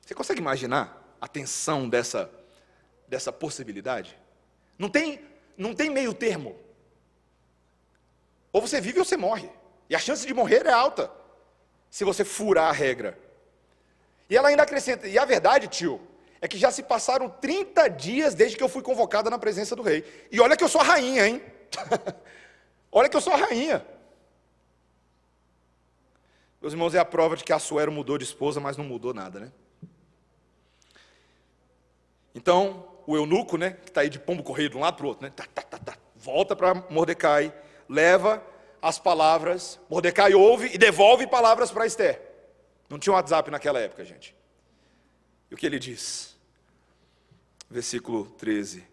[0.00, 2.30] Você consegue imaginar a tensão dessa,
[3.08, 4.16] dessa possibilidade?
[4.78, 5.20] Não tem,
[5.56, 6.56] não tem meio termo.
[8.52, 9.57] Ou você vive ou você morre.
[9.88, 11.10] E a chance de morrer é alta,
[11.90, 13.18] se você furar a regra.
[14.28, 16.00] E ela ainda acrescenta, e a verdade, tio,
[16.40, 19.82] é que já se passaram 30 dias desde que eu fui convocada na presença do
[19.82, 20.04] rei.
[20.30, 21.42] E olha que eu sou a rainha, hein?
[22.92, 23.84] olha que eu sou a rainha.
[26.60, 29.40] Meus irmãos, é a prova de que Assuero mudou de esposa, mas não mudou nada,
[29.40, 29.52] né?
[32.34, 35.08] Então, o eunuco, né, que está aí de pombo correio de um lado para o
[35.08, 37.52] outro, né, tá, tá, tá, tá, volta para Mordecai,
[37.88, 38.42] leva
[38.80, 42.20] as palavras, Mordecai ouve e devolve palavras para Esther.
[42.88, 44.34] Não tinha WhatsApp naquela época, gente.
[45.50, 46.36] E o que ele diz?
[47.70, 48.84] Versículo 13.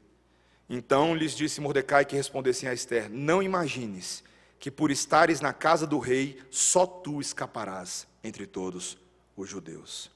[0.70, 4.24] Então lhes disse Mordecai que respondessem a Esther: Não imagines
[4.60, 8.98] que por estares na casa do rei, só tu escaparás entre todos
[9.38, 10.10] os judeus.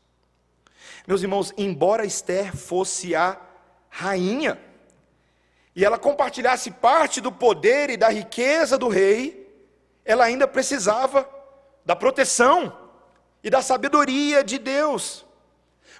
[1.07, 3.39] Meus irmãos, embora Esther fosse a
[3.89, 4.59] rainha,
[5.75, 9.38] e ela compartilhasse parte do poder e da riqueza do rei,
[10.05, 11.29] ela ainda precisava
[11.85, 12.77] da proteção
[13.43, 15.25] e da sabedoria de Deus.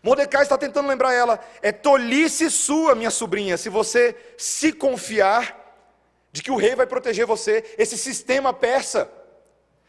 [0.01, 5.57] Mordecai está tentando lembrar ela: é tolice sua, minha sobrinha, se você se confiar
[6.31, 9.11] de que o rei vai proteger você, esse sistema persa,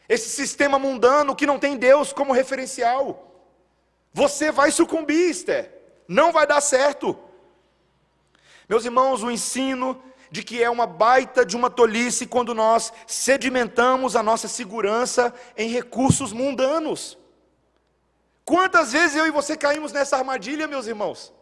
[0.09, 3.27] esse sistema mundano que não tem Deus como referencial.
[4.13, 5.71] Você vai sucumbir, Esther,
[6.07, 7.17] não vai dar certo.
[8.67, 14.15] Meus irmãos, o ensino de que é uma baita de uma tolice quando nós sedimentamos
[14.15, 17.17] a nossa segurança em recursos mundanos.
[18.45, 21.33] Quantas vezes eu e você caímos nessa armadilha, meus irmãos?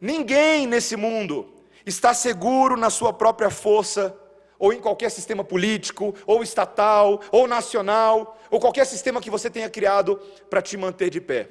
[0.00, 1.52] Ninguém nesse mundo
[1.84, 4.16] está seguro na sua própria força,
[4.58, 9.68] ou em qualquer sistema político, ou estatal, ou nacional, ou qualquer sistema que você tenha
[9.68, 10.16] criado
[10.48, 11.48] para te manter de pé.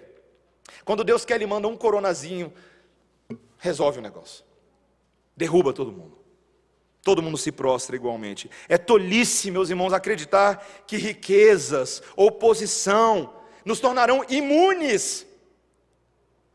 [0.85, 2.53] Quando Deus quer, Ele manda um coronazinho,
[3.57, 4.45] resolve o negócio,
[5.39, 6.19] derruba todo mundo.
[7.01, 8.51] Todo mundo se prostra igualmente.
[8.67, 15.25] É tolice, meus irmãos, acreditar que riquezas ou posição nos tornarão imunes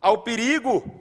[0.02, 1.00] ao perigo.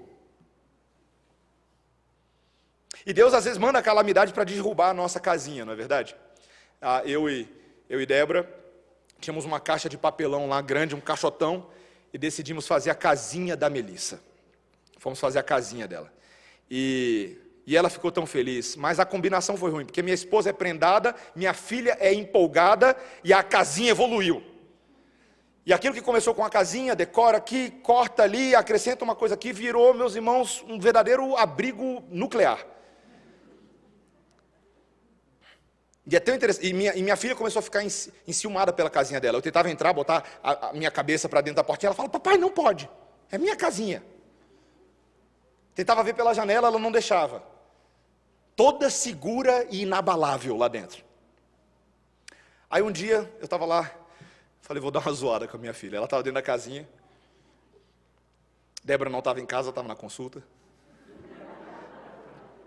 [3.06, 6.16] E Deus às vezes manda a calamidade para derrubar a nossa casinha, não é verdade?
[6.82, 7.50] Ah, eu, e,
[7.90, 8.50] eu e Débora
[9.20, 11.68] tínhamos uma caixa de papelão lá grande, um caixotão,
[12.14, 14.22] e decidimos fazer a casinha da Melissa.
[15.00, 16.14] Fomos fazer a casinha dela.
[16.72, 20.54] E e ela ficou tão feliz, mas a combinação foi ruim, porque minha esposa é
[20.54, 24.44] prendada, minha filha é empolgada e a casinha evoluiu.
[25.66, 29.54] E aquilo que começou com a casinha, decora aqui, corta ali, acrescenta uma coisa aqui,
[29.54, 32.68] virou, meus irmãos, um verdadeiro abrigo nuclear.
[36.06, 36.68] E é tão interessante.
[36.68, 37.82] E minha, e minha filha começou a ficar
[38.28, 39.38] enciumada pela casinha dela.
[39.38, 41.88] Eu tentava entrar, botar a, a minha cabeça para dentro da portinha.
[41.88, 42.90] Ela fala: Papai, não pode.
[43.32, 44.04] É minha casinha.
[45.74, 47.53] Tentava ver pela janela, ela não deixava
[48.56, 51.04] toda segura e inabalável lá dentro.
[52.70, 53.92] Aí um dia eu estava lá,
[54.62, 55.98] falei, vou dar uma zoada com a minha filha.
[55.98, 56.88] Ela estava dentro da casinha.
[58.84, 60.44] Débora não estava em casa, estava na consulta.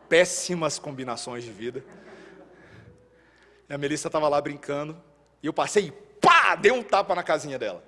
[0.08, 1.84] Péssimas combinações de vida.
[3.68, 4.96] E a Melissa estava lá brincando.
[5.42, 7.84] E eu passei e pá, dei um tapa na casinha dela.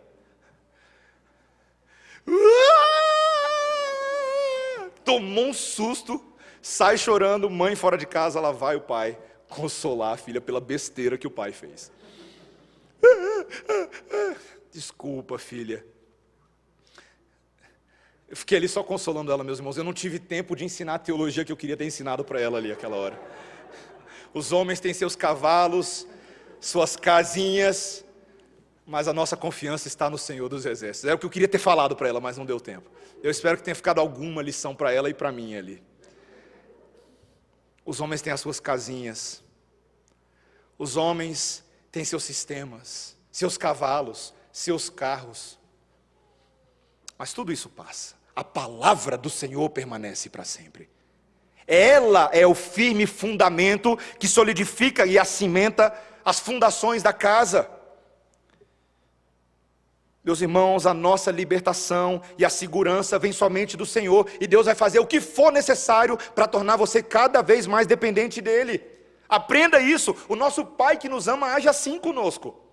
[5.04, 6.22] Tomou um susto
[6.62, 9.18] sai chorando, mãe fora de casa, lá vai o pai
[9.48, 11.90] consolar a filha pela besteira que o pai fez.
[14.70, 15.84] Desculpa, filha.
[18.28, 19.78] Eu fiquei ali só consolando ela, meus irmãos.
[19.78, 22.58] Eu não tive tempo de ensinar a teologia que eu queria ter ensinado para ela
[22.58, 23.18] ali aquela hora.
[24.34, 26.06] Os homens têm seus cavalos,
[26.60, 28.04] suas casinhas,
[28.86, 31.06] mas a nossa confiança está no Senhor dos Exércitos.
[31.06, 32.90] Era o que eu queria ter falado para ela, mas não deu tempo.
[33.22, 35.82] Eu espero que tenha ficado alguma lição para ela e para mim ali.
[37.88, 39.42] Os homens têm as suas casinhas.
[40.76, 45.58] Os homens têm seus sistemas, seus cavalos, seus carros.
[47.16, 48.14] Mas tudo isso passa.
[48.36, 50.90] A palavra do Senhor permanece para sempre.
[51.66, 57.70] Ela é o firme fundamento que solidifica e acimenta as fundações da casa.
[60.24, 64.74] Meus irmãos, a nossa libertação e a segurança vem somente do Senhor, e Deus vai
[64.74, 68.82] fazer o que for necessário para tornar você cada vez mais dependente dEle.
[69.28, 72.68] Aprenda isso, o nosso Pai que nos ama age assim conosco.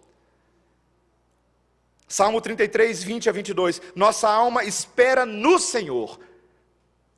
[2.08, 3.82] Salmo 33, 20 a 22.
[3.96, 6.20] Nossa alma espera no Senhor,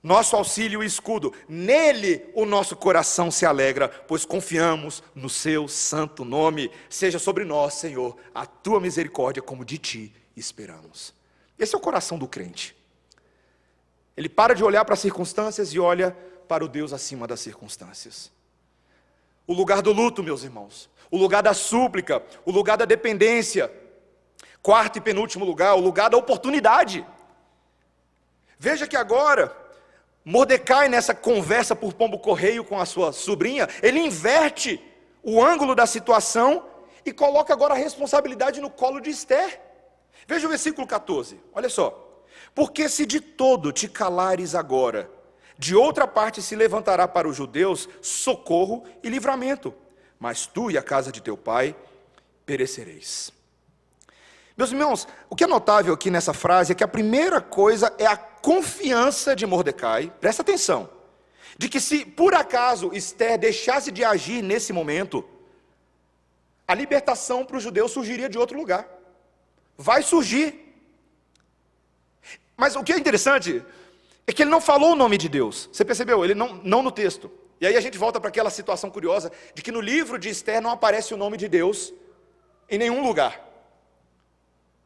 [0.08, 1.34] nosso auxílio e escudo.
[1.48, 6.72] Nele o nosso coração se alegra, pois confiamos no seu santo nome.
[6.90, 11.14] Seja sobre nós, Senhor, a tua misericórdia como de ti esperamos.
[11.60, 12.76] Esse é o coração do crente.
[14.16, 16.16] Ele para de olhar para as circunstâncias e olha
[16.48, 18.32] para o Deus acima das circunstâncias.
[19.46, 23.72] O lugar do luto, meus irmãos, o lugar da súplica, o lugar da dependência.
[24.62, 27.06] Quarto e penúltimo lugar, o lugar da oportunidade.
[28.58, 29.56] Veja que agora,
[30.30, 34.78] Mordecai, nessa conversa por pombo correio com a sua sobrinha, ele inverte
[35.24, 36.66] o ângulo da situação
[37.06, 39.62] e coloca agora a responsabilidade no colo de Esther.
[40.28, 42.26] Veja o versículo 14, olha só.
[42.54, 45.10] Porque se de todo te calares agora,
[45.58, 49.74] de outra parte se levantará para os judeus socorro e livramento,
[50.20, 51.74] mas tu e a casa de teu pai
[52.46, 53.32] perecereis.
[54.58, 58.08] Meus irmãos, o que é notável aqui nessa frase é que a primeira coisa é
[58.08, 58.18] a
[58.48, 60.90] confiança de Mordecai, presta atenção,
[61.58, 65.28] de que se por acaso Esther deixasse de agir nesse momento,
[66.66, 68.88] a libertação para os judeus surgiria de outro lugar.
[69.78, 70.48] Vai surgir.
[72.56, 73.62] Mas o que é interessante
[74.26, 75.68] é que ele não falou o nome de Deus.
[75.70, 76.24] Você percebeu?
[76.24, 77.30] Ele não, não no texto.
[77.60, 80.62] E aí a gente volta para aquela situação curiosa de que no livro de Esther
[80.62, 81.94] não aparece o nome de Deus
[82.70, 83.47] em nenhum lugar.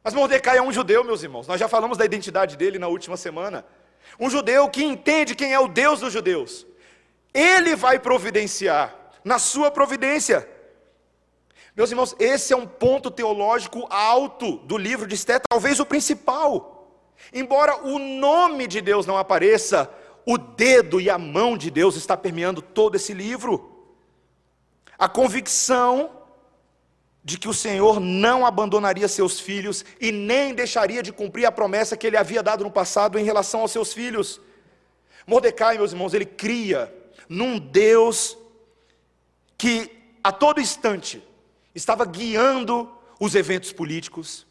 [0.03, 1.47] Mas Mordecai é um judeu, meus irmãos.
[1.47, 3.65] Nós já falamos da identidade dele na última semana.
[4.19, 6.65] Um judeu que entende quem é o Deus dos judeus.
[7.33, 10.47] Ele vai providenciar, na sua providência.
[11.75, 17.05] Meus irmãos, esse é um ponto teológico alto do livro de Esther, talvez o principal.
[17.31, 19.89] Embora o nome de Deus não apareça,
[20.25, 23.85] o dedo e a mão de Deus está permeando todo esse livro.
[24.97, 26.09] A convicção
[27.23, 31.95] de que o Senhor não abandonaria seus filhos e nem deixaria de cumprir a promessa
[31.95, 34.41] que ele havia dado no passado em relação aos seus filhos.
[35.27, 36.93] Mordecai, meus irmãos, ele cria
[37.29, 38.37] num Deus
[39.57, 39.91] que
[40.23, 41.23] a todo instante
[41.75, 44.47] estava guiando os eventos políticos,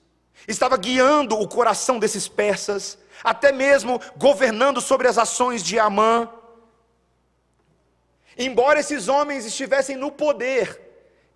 [0.47, 6.31] estava guiando o coração desses persas, até mesmo governando sobre as ações de Amã.
[8.39, 10.89] Embora esses homens estivessem no poder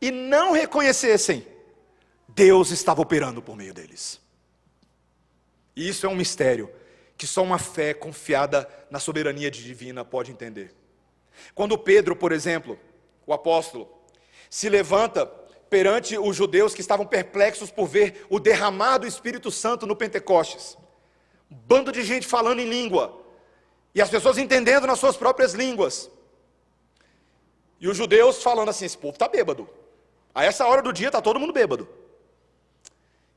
[0.04, 1.46] e não reconhecessem,
[2.28, 4.20] Deus estava operando por meio deles.
[5.74, 6.70] E isso é um mistério
[7.16, 10.74] que só uma fé confiada na soberania divina pode entender.
[11.54, 12.78] Quando Pedro, por exemplo,
[13.26, 13.88] o apóstolo,
[14.50, 15.24] se levanta
[15.70, 20.76] perante os judeus que estavam perplexos por ver o derramar do Espírito Santo no Pentecostes.
[21.50, 23.24] Um bando de gente falando em língua,
[23.94, 26.10] e as pessoas entendendo nas suas próprias línguas.
[27.80, 29.66] E os judeus falando assim: esse povo está bêbado.
[30.34, 31.88] A essa hora do dia está todo mundo bêbado.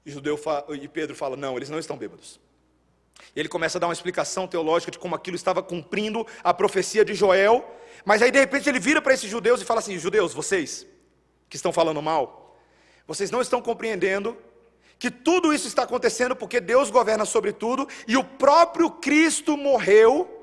[0.06, 0.40] E, judeu
[0.82, 2.40] e Pedro fala: não, eles não estão bêbados.
[3.36, 7.14] Ele começa a dar uma explicação teológica de como aquilo estava cumprindo a profecia de
[7.14, 7.70] Joel.
[8.04, 10.88] Mas aí de repente ele vira para esses judeus e fala assim: judeus, vocês,
[11.50, 12.58] que estão falando mal,
[13.06, 14.38] vocês não estão compreendendo
[14.98, 20.34] que tudo isso está acontecendo porque Deus governa sobre tudo e o próprio Cristo morreu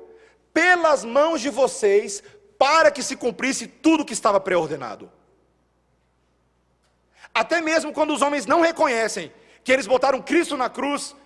[0.53, 2.23] pelas mãos de vocês
[2.57, 5.11] para que se cumprisse tudo que estava pré-ordenado.
[7.35, 9.33] Até mesmo quando os homens não reconhecem
[9.65, 11.17] que eles botaram Cristo na cruz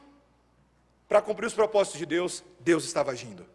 [1.07, 3.47] para cumprir os propósitos de Deus, Deus estava agindo.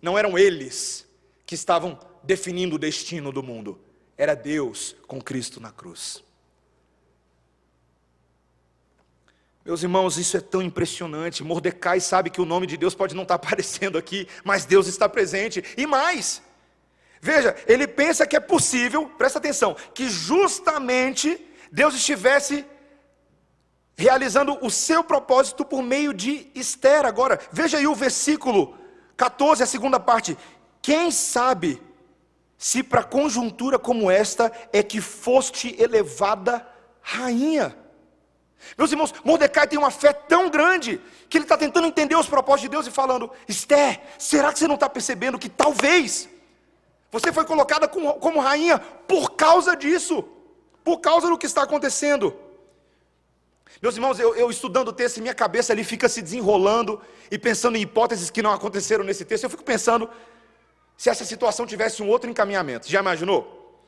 [0.00, 1.06] Não eram eles
[1.46, 3.80] que estavam definindo o destino do mundo.
[4.16, 6.24] Era Deus com Cristo na cruz.
[9.64, 11.44] Meus irmãos, isso é tão impressionante.
[11.44, 15.08] Mordecai sabe que o nome de Deus pode não estar aparecendo aqui, mas Deus está
[15.08, 15.62] presente.
[15.76, 16.42] E mais,
[17.22, 22.66] veja, ele pensa que é possível, presta atenção, que justamente Deus estivesse
[23.96, 27.06] realizando o seu propósito por meio de Esther.
[27.06, 28.76] Agora, veja aí o versículo
[29.16, 30.36] 14, a segunda parte.
[30.82, 31.80] Quem sabe
[32.58, 36.66] se para conjuntura como esta é que foste elevada
[37.00, 37.76] rainha.
[38.76, 42.62] Meus irmãos, Mordecai tem uma fé tão grande que ele está tentando entender os propósitos
[42.62, 46.28] de Deus e falando: Esther, será que você não está percebendo que talvez
[47.12, 50.24] você foi colocada como, rainha por causa disso,
[50.82, 52.34] por causa do que está acontecendo?
[53.82, 57.00] Meus irmãos, eu, eu, estudando o texto, minha cabeça ali fica se desenrolando
[57.30, 59.44] e pensando em hipóteses que não aconteceram nesse texto.
[59.44, 60.08] Eu fico pensando,
[60.96, 62.88] se essa situação tivesse um outro encaminhamento.
[62.88, 63.86] Já imaginou?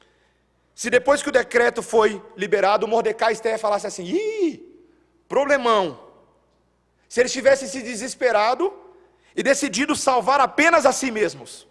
[0.74, 4.84] Se depois que o decreto foi liberado, Mordecai e Esther falassem assim: ih,
[5.26, 5.98] problemão.
[7.08, 8.72] Se eles tivessem se desesperado
[9.34, 11.66] e decidido salvar apenas a si mesmos.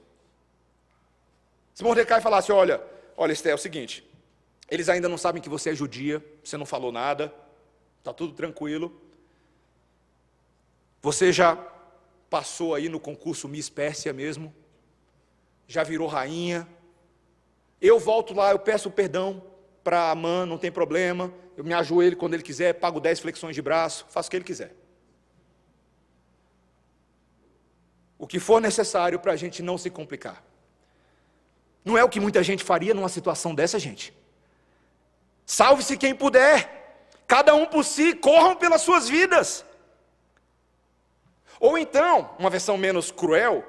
[1.73, 2.81] Se Mordecai falasse: olha,
[3.17, 4.07] olha, Esther, é o seguinte,
[4.69, 7.33] eles ainda não sabem que você é judia, você não falou nada,
[7.99, 9.01] está tudo tranquilo.
[11.01, 11.55] Você já
[12.29, 14.53] passou aí no concurso Miss Pérsia mesmo,
[15.67, 16.67] já virou rainha.
[17.81, 19.43] Eu volto lá, eu peço perdão
[19.83, 21.33] para a mãe, não tem problema.
[21.57, 24.45] Eu me ajoelho quando ele quiser, pago dez flexões de braço, faço o que ele
[24.45, 24.73] quiser.
[28.17, 30.41] O que for necessário para a gente não se complicar.
[31.83, 34.13] Não é o que muita gente faria numa situação dessa, gente.
[35.45, 39.65] Salve-se quem puder, cada um por si, corram pelas suas vidas.
[41.59, 43.65] Ou então, uma versão menos cruel,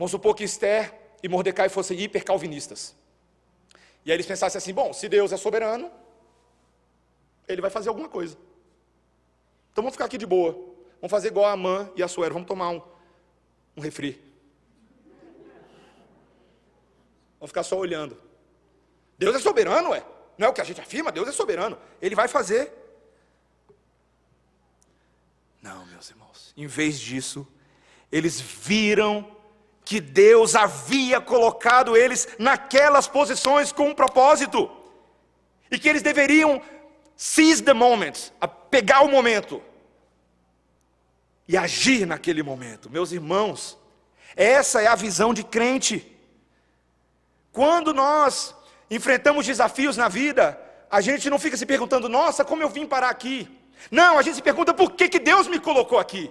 [0.00, 2.96] Vamos supor que Esther e Mordecai fossem hipercalvinistas.
[4.02, 5.90] E aí eles pensassem assim: bom, se Deus é soberano,
[7.46, 8.34] ele vai fazer alguma coisa.
[9.70, 10.52] Então vamos ficar aqui de boa.
[11.02, 12.80] Vamos fazer igual a Amã e a Suero, vamos tomar um,
[13.76, 14.18] um refri.
[17.40, 18.20] Vamos ficar só olhando.
[19.18, 20.04] Deus é soberano, é.
[20.36, 21.78] Não é o que a gente afirma, Deus é soberano.
[22.00, 22.72] Ele vai fazer.
[25.60, 26.52] Não, meus irmãos.
[26.56, 27.46] Em vez disso,
[28.12, 29.36] eles viram
[29.84, 34.70] que Deus havia colocado eles naquelas posições com um propósito.
[35.70, 36.62] E que eles deveriam
[37.16, 38.30] seize the moment,
[38.70, 39.62] pegar o momento
[41.46, 42.88] e agir naquele momento.
[42.88, 43.76] Meus irmãos,
[44.36, 46.16] essa é a visão de crente.
[47.52, 48.54] Quando nós
[48.90, 53.10] enfrentamos desafios na vida, a gente não fica se perguntando, nossa, como eu vim parar
[53.10, 53.48] aqui?
[53.90, 56.30] Não, a gente se pergunta por que, que Deus me colocou aqui?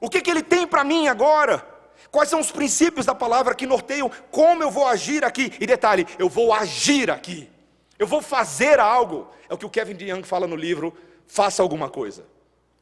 [0.00, 1.66] O que, que Ele tem para mim agora?
[2.10, 5.52] Quais são os princípios da palavra que norteiam como eu vou agir aqui?
[5.60, 7.50] E detalhe, eu vou agir aqui.
[7.98, 9.28] Eu vou fazer algo.
[9.48, 12.26] É o que o Kevin DeYoung fala no livro, faça alguma coisa.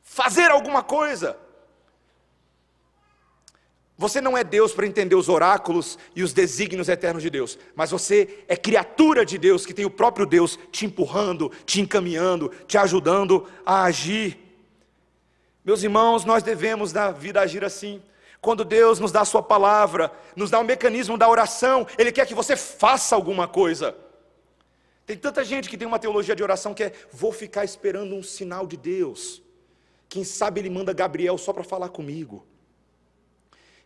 [0.03, 1.37] Fazer alguma coisa.
[3.97, 7.93] Você não é Deus para entender os oráculos e os desígnios eternos de Deus, mas
[7.93, 12.77] você é criatura de Deus que tem o próprio Deus te empurrando, te encaminhando, te
[12.77, 14.37] ajudando a agir.
[15.65, 18.03] Meus irmãos, nós devemos na vida agir assim.
[18.41, 22.27] Quando Deus nos dá a Sua palavra, nos dá o mecanismo da oração, Ele quer
[22.27, 23.97] que você faça alguma coisa.
[25.07, 28.23] Tem tanta gente que tem uma teologia de oração que é: vou ficar esperando um
[28.23, 29.41] sinal de Deus.
[30.09, 32.45] Quem sabe Ele manda Gabriel só para falar comigo.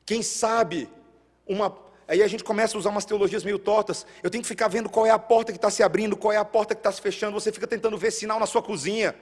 [0.09, 0.89] Quem sabe
[1.47, 1.77] uma.
[2.09, 4.07] Aí a gente começa a usar umas teologias meio tortas.
[4.23, 6.39] Eu tenho que ficar vendo qual é a porta que está se abrindo, qual é
[6.39, 7.39] a porta que está se fechando.
[7.39, 9.15] Você fica tentando ver sinal na sua cozinha.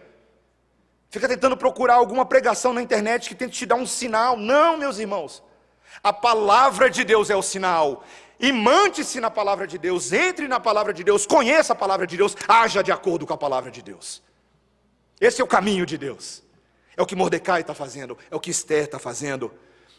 [1.10, 4.36] Fica tentando procurar alguma pregação na internet que tente te dar um sinal.
[4.36, 5.42] Não, meus irmãos.
[6.04, 8.04] A palavra de Deus é o sinal.
[8.38, 12.16] E mante-se na palavra de Deus, entre na palavra de Deus, conheça a palavra de
[12.16, 14.22] Deus, haja de acordo com a palavra de Deus.
[15.20, 16.44] Esse é o caminho de Deus.
[16.96, 19.50] É o que Mordecai está fazendo, é o que Esther está fazendo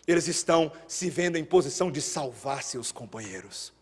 [0.08, 3.74] eles estão se vendo em posição de salvar seus companheiros.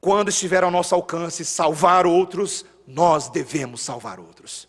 [0.00, 4.68] Quando estiver ao nosso alcance salvar outros, nós devemos salvar outros.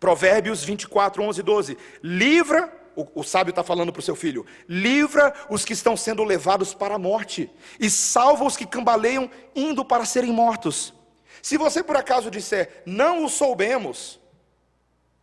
[0.00, 1.78] Provérbios 24, 11 e 12.
[2.02, 6.24] Livra, o, o sábio está falando para o seu filho: livra os que estão sendo
[6.24, 10.92] levados para a morte, e salva os que cambaleiam indo para serem mortos.
[11.40, 14.18] Se você por acaso disser, não o soubemos,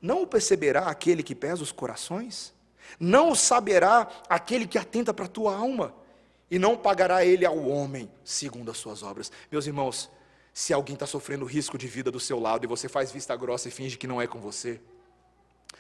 [0.02, 2.54] não o perceberá aquele que pesa os corações?
[3.00, 5.94] Não o saberá aquele que atenta para a tua alma,
[6.50, 9.32] e não pagará ele ao homem segundo as suas obras.
[9.52, 10.10] Meus irmãos,
[10.54, 13.68] se alguém está sofrendo risco de vida do seu lado e você faz vista grossa
[13.68, 14.82] e finge que não é com você,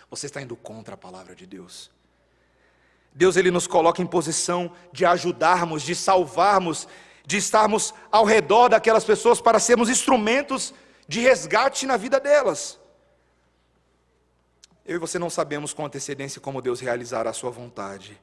[0.10, 1.92] você está indo contra a palavra de Deus.
[3.14, 6.88] Deus ele nos coloca em posição de ajudarmos, de salvarmos,
[7.26, 10.74] de estarmos ao redor daquelas pessoas para sermos instrumentos
[11.08, 12.79] de resgate na vida delas.
[14.90, 18.20] Eu e você não sabemos com antecedência como Deus realizará a sua vontade.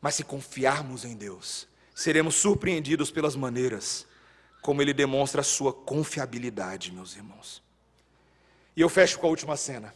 [0.00, 4.06] Mas se confiarmos em Deus, seremos surpreendidos pelas maneiras
[4.62, 7.60] como Ele demonstra a sua confiabilidade, meus irmãos.
[8.76, 9.92] E eu fecho com a última cena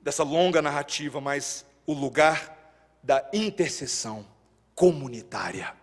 [0.00, 2.56] dessa longa narrativa, mas o lugar
[3.02, 4.24] da intercessão
[4.76, 5.74] comunitária.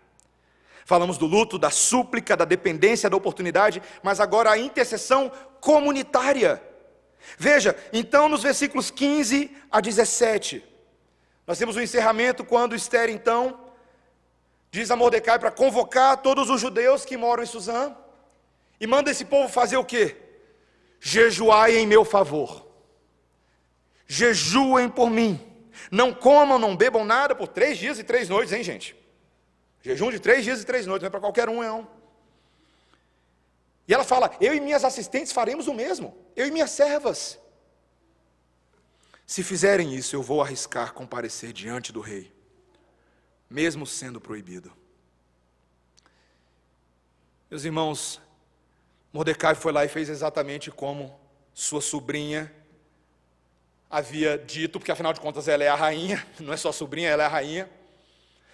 [0.85, 5.29] Falamos do luto, da súplica, da dependência, da oportunidade, mas agora a intercessão
[5.59, 6.64] comunitária.
[7.37, 10.63] Veja, então nos versículos 15 a 17,
[11.45, 13.59] nós temos o encerramento quando Esther então
[14.71, 17.95] diz a Mordecai para convocar todos os judeus que moram em Suzã
[18.79, 20.15] e manda esse povo fazer o quê?
[20.99, 22.65] Jejuai em meu favor.
[24.07, 25.39] Jejuem por mim.
[25.91, 28.95] Não comam, não bebam nada por três dias e três noites, hein, gente?
[29.81, 31.87] Jejum de três dias e três noites, não é para qualquer um, não.
[33.87, 37.39] E ela fala: Eu e minhas assistentes faremos o mesmo, eu e minhas servas.
[39.25, 42.31] Se fizerem isso, eu vou arriscar comparecer diante do rei,
[43.49, 44.71] mesmo sendo proibido.
[47.49, 48.21] Meus irmãos,
[49.11, 51.19] Mordecai foi lá e fez exatamente como
[51.53, 52.53] sua sobrinha
[53.89, 57.23] havia dito, porque afinal de contas ela é a rainha, não é só sobrinha, ela
[57.23, 57.69] é a rainha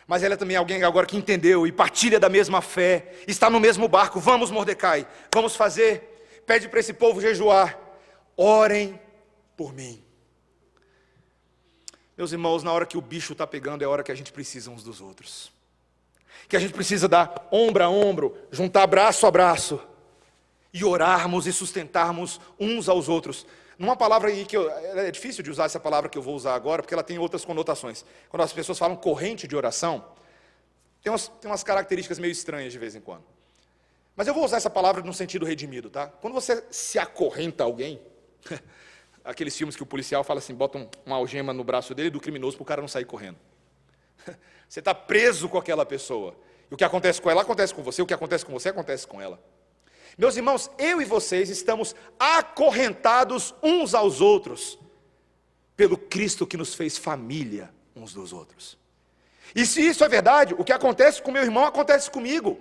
[0.07, 3.59] mas ela é também alguém agora que entendeu e partilha da mesma fé, está no
[3.59, 4.19] mesmo barco.
[4.19, 6.41] Vamos, Mordecai, vamos fazer.
[6.45, 7.79] Pede para esse povo jejuar.
[8.35, 8.99] Orem
[9.55, 10.03] por mim.
[12.17, 14.31] Meus irmãos, na hora que o bicho está pegando, é a hora que a gente
[14.31, 15.51] precisa uns dos outros.
[16.47, 19.79] Que a gente precisa dar ombro a ombro, juntar braço a braço
[20.73, 23.45] e orarmos e sustentarmos uns aos outros.
[23.81, 26.53] Numa palavra aí que eu, é difícil de usar essa palavra que eu vou usar
[26.53, 28.05] agora, porque ela tem outras conotações.
[28.29, 30.05] Quando as pessoas falam corrente de oração,
[31.01, 33.23] tem umas, tem umas características meio estranhas de vez em quando.
[34.15, 36.05] Mas eu vou usar essa palavra no sentido redimido, tá?
[36.05, 37.99] Quando você se acorrenta a alguém,
[39.25, 42.19] aqueles filmes que o policial fala assim, bota um, uma algema no braço dele do
[42.19, 43.39] criminoso para o cara não sair correndo.
[44.69, 46.35] Você está preso com aquela pessoa.
[46.69, 49.05] E o que acontece com ela acontece com você, o que acontece com você acontece
[49.07, 49.43] com ela.
[50.17, 54.77] Meus irmãos, eu e vocês estamos acorrentados uns aos outros
[55.75, 58.77] pelo Cristo que nos fez família uns dos outros.
[59.55, 62.59] E se isso é verdade, o que acontece com meu irmão acontece comigo.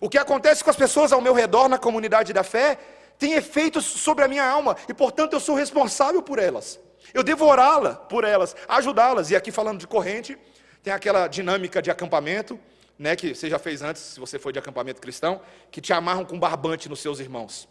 [0.00, 2.78] O que acontece com as pessoas ao meu redor na comunidade da fé
[3.18, 6.80] tem efeitos sobre a minha alma e, portanto, eu sou responsável por elas.
[7.12, 9.30] Eu devo orá-la por elas, ajudá-las.
[9.30, 10.38] E aqui falando de corrente,
[10.82, 12.58] tem aquela dinâmica de acampamento,
[12.98, 15.40] né, que você já fez antes, se você foi de acampamento cristão,
[15.70, 17.68] que te amarram com barbante nos seus irmãos.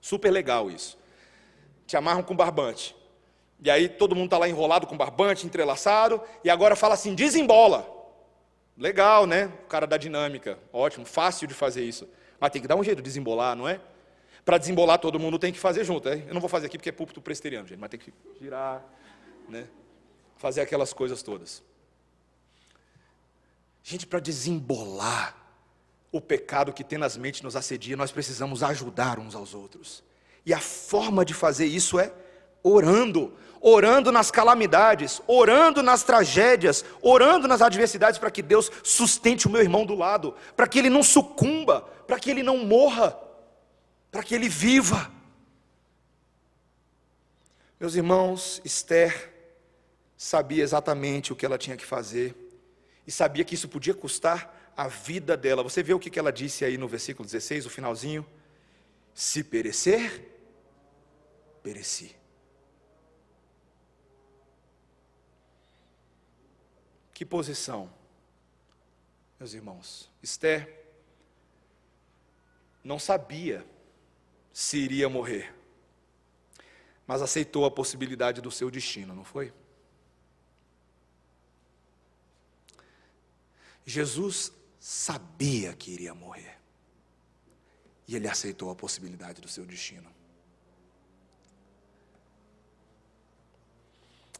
[0.00, 0.98] Super legal isso.
[1.86, 2.96] Te amarram com barbante.
[3.62, 7.98] E aí todo mundo está lá enrolado com barbante, entrelaçado, e agora fala assim: desembola.
[8.76, 9.52] Legal, né?
[9.64, 10.58] O cara da dinâmica.
[10.72, 12.08] Ótimo, fácil de fazer isso.
[12.38, 13.78] Mas tem que dar um jeito de desembolar, não é?
[14.44, 16.08] Para desembolar, todo mundo tem que fazer junto.
[16.08, 16.24] Né?
[16.26, 18.82] Eu não vou fazer aqui porque é púlpito presteriano, gente, mas tem que girar,
[19.48, 19.68] né?
[20.40, 21.62] fazer aquelas coisas todas.
[23.82, 25.36] Gente, para desembolar
[26.12, 30.02] o pecado que tenazmente nos assedia, nós precisamos ajudar uns aos outros.
[30.44, 32.12] E a forma de fazer isso é
[32.62, 39.50] orando, orando nas calamidades, orando nas tragédias, orando nas adversidades para que Deus sustente o
[39.50, 43.16] meu irmão do lado, para que ele não sucumba, para que ele não morra,
[44.10, 45.10] para que ele viva.
[47.78, 49.32] Meus irmãos, Esther
[50.16, 52.49] sabia exatamente o que ela tinha que fazer
[53.10, 55.64] e sabia que isso podia custar a vida dela.
[55.64, 58.24] Você vê o que ela disse aí no versículo 16, o finalzinho?
[59.12, 60.30] Se perecer,
[61.60, 62.14] pereci.
[67.12, 67.92] Que posição,
[69.40, 70.08] meus irmãos?
[70.22, 70.72] Esther
[72.84, 73.66] não sabia
[74.52, 75.52] se iria morrer,
[77.08, 79.52] mas aceitou a possibilidade do seu destino, não foi?
[83.84, 86.58] Jesus sabia que iria morrer.
[88.06, 90.10] E ele aceitou a possibilidade do seu destino.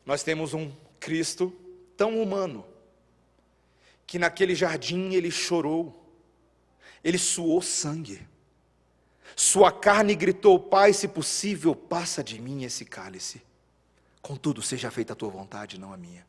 [0.04, 1.54] Nós temos um Cristo
[1.96, 2.66] tão humano,
[4.06, 5.96] que naquele jardim ele chorou,
[7.04, 8.26] ele suou sangue,
[9.36, 13.42] sua carne gritou: Pai, se possível, passa de mim esse cálice.
[14.20, 16.26] Contudo, seja feita a tua vontade, não a minha.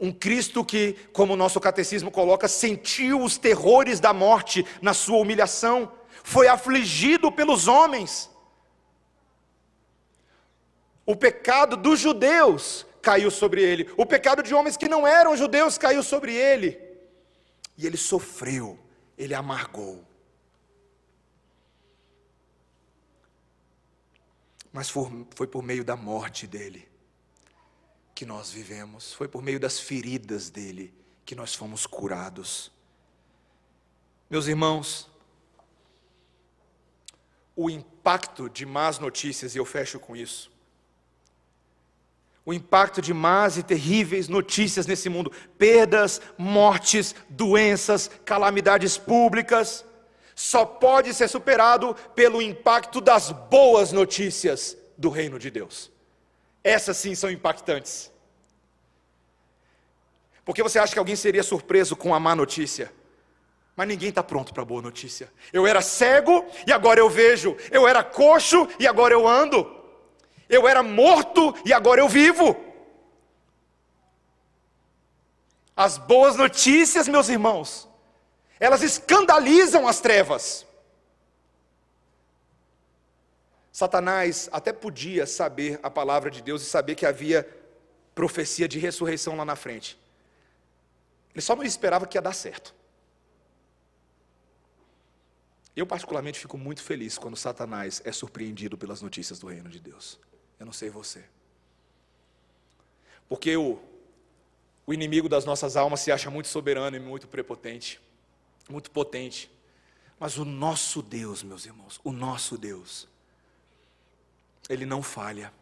[0.00, 5.18] Um Cristo que, como o nosso catecismo coloca, sentiu os terrores da morte na sua
[5.18, 5.92] humilhação,
[6.24, 8.30] foi afligido pelos homens.
[11.04, 15.76] O pecado dos judeus caiu sobre ele, o pecado de homens que não eram judeus
[15.76, 16.80] caiu sobre ele.
[17.76, 18.78] E ele sofreu,
[19.18, 20.02] ele amargou.
[24.72, 26.89] Mas foi por meio da morte dele
[28.20, 30.92] que nós vivemos, foi por meio das feridas dele
[31.24, 32.70] que nós fomos curados.
[34.28, 35.08] Meus irmãos,
[37.56, 40.52] o impacto de más notícias, e eu fecho com isso,
[42.44, 49.82] o impacto de más e terríveis notícias nesse mundo, perdas, mortes, doenças, calamidades públicas,
[50.34, 55.90] só pode ser superado pelo impacto das boas notícias do reino de Deus.
[56.62, 58.10] Essas sim são impactantes.
[60.44, 62.92] Porque você acha que alguém seria surpreso com a má notícia?
[63.76, 65.32] Mas ninguém está pronto para a boa notícia.
[65.52, 67.56] Eu era cego e agora eu vejo.
[67.70, 69.80] Eu era coxo e agora eu ando.
[70.48, 72.56] Eu era morto e agora eu vivo.
[75.76, 77.88] As boas notícias, meus irmãos,
[78.58, 80.66] elas escandalizam as trevas.
[83.72, 87.48] Satanás até podia saber a palavra de Deus e saber que havia
[88.14, 89.98] profecia de ressurreição lá na frente.
[91.32, 92.74] Ele só não esperava que ia dar certo.
[95.74, 100.18] Eu, particularmente, fico muito feliz quando Satanás é surpreendido pelas notícias do reino de Deus.
[100.58, 101.24] Eu não sei você.
[103.28, 103.80] Porque o,
[104.84, 108.00] o inimigo das nossas almas se acha muito soberano e muito prepotente,
[108.68, 109.48] muito potente.
[110.18, 113.08] Mas o nosso Deus, meus irmãos, o nosso Deus,
[114.70, 115.52] ele não falha.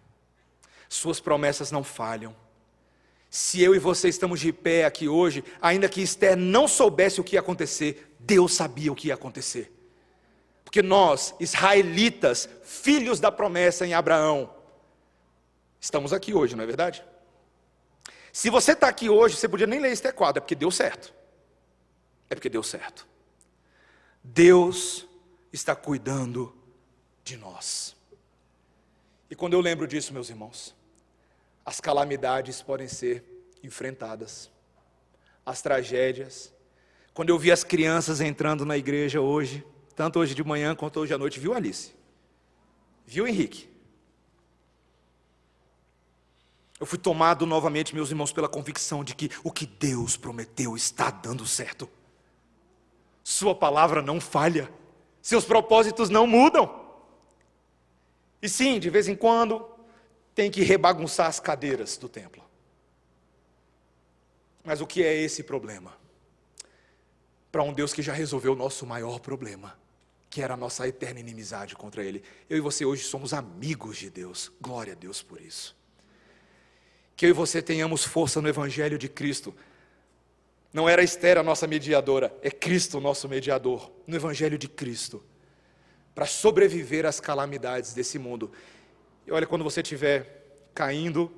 [0.88, 2.36] Suas promessas não falham.
[3.30, 7.24] Se eu e você estamos de pé aqui hoje, ainda que Esther não soubesse o
[7.24, 9.72] que ia acontecer, Deus sabia o que ia acontecer.
[10.64, 14.54] Porque nós, israelitas, filhos da promessa em Abraão,
[15.80, 17.02] estamos aqui hoje, não é verdade?
[18.32, 21.14] Se você está aqui hoje, você podia nem ler Esther 4, é porque deu certo.
[22.28, 23.06] É porque deu certo.
[24.22, 25.06] Deus
[25.50, 26.54] está cuidando
[27.24, 27.97] de nós.
[29.30, 30.74] E quando eu lembro disso, meus irmãos,
[31.64, 33.24] as calamidades podem ser
[33.62, 34.50] enfrentadas,
[35.44, 36.52] as tragédias.
[37.12, 39.64] Quando eu vi as crianças entrando na igreja hoje,
[39.94, 41.92] tanto hoje de manhã quanto hoje à noite, viu Alice?
[43.06, 43.68] Viu Henrique?
[46.80, 51.10] Eu fui tomado novamente, meus irmãos, pela convicção de que o que Deus prometeu está
[51.10, 51.90] dando certo.
[53.24, 54.72] Sua palavra não falha,
[55.20, 56.77] seus propósitos não mudam.
[58.40, 59.68] E sim, de vez em quando,
[60.34, 62.44] tem que rebagunçar as cadeiras do templo.
[64.62, 65.96] Mas o que é esse problema?
[67.50, 69.78] Para um Deus que já resolveu o nosso maior problema,
[70.30, 72.22] que era a nossa eterna inimizade contra Ele.
[72.48, 75.76] Eu e você hoje somos amigos de Deus, glória a Deus por isso.
[77.16, 79.52] Que eu e você tenhamos força no Evangelho de Cristo.
[80.72, 85.24] Não era Esther a nossa mediadora, é Cristo o nosso mediador, no Evangelho de Cristo,
[86.18, 88.50] para sobreviver às calamidades desse mundo.
[89.24, 91.30] E olha, quando você estiver caindo,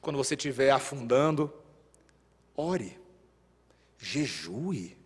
[0.00, 1.52] quando você estiver afundando,
[2.56, 2.96] ore,
[3.98, 4.96] jejue,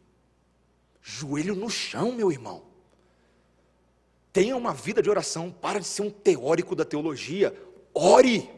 [1.00, 2.62] joelho no chão, meu irmão.
[4.34, 7.58] Tenha uma vida de oração, para de ser um teórico da teologia,
[7.94, 8.50] ore.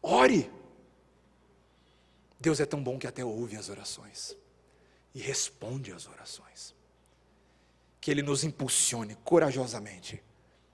[0.00, 0.50] Ore.
[2.40, 4.34] Deus é tão bom que até ouve as orações
[5.14, 6.79] e responde às orações.
[8.00, 10.22] Que Ele nos impulsione corajosamente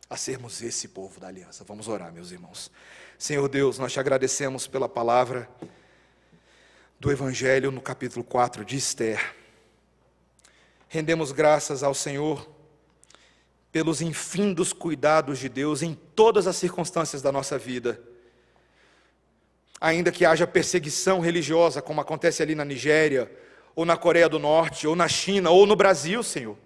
[0.09, 1.65] a sermos esse povo da aliança.
[1.65, 2.71] Vamos orar, meus irmãos.
[3.19, 5.49] Senhor Deus, nós te agradecemos pela palavra
[7.01, 9.35] do Evangelho no capítulo 4 de Esther.
[10.89, 12.49] Rendemos graças ao Senhor
[13.73, 18.01] pelos infindos cuidados de Deus em todas as circunstâncias da nossa vida
[19.81, 23.31] ainda que haja perseguição religiosa, como acontece ali na Nigéria,
[23.75, 26.57] ou na Coreia do Norte, ou na China, ou no Brasil, Senhor.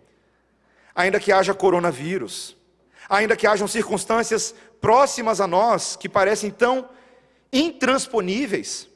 [0.94, 2.56] Ainda que haja coronavírus,
[3.08, 6.88] ainda que hajam circunstâncias próximas a nós que parecem tão
[7.52, 8.88] intransponíveis.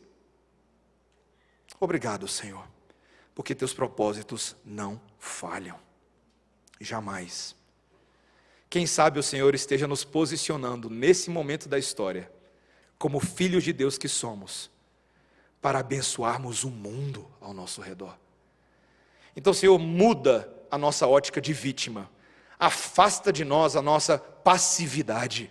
[1.81, 2.67] Obrigado, Senhor,
[3.35, 5.79] porque teus propósitos não falham,
[6.81, 7.57] jamais.
[8.71, 12.31] Quem sabe o Senhor esteja nos posicionando nesse momento da história
[12.99, 14.71] como filhos de Deus que somos,
[15.61, 18.17] para abençoarmos o mundo ao nosso redor.
[19.37, 22.11] Então, Senhor, muda a nossa ótica de vítima,
[22.59, 25.51] afasta de nós a nossa passividade.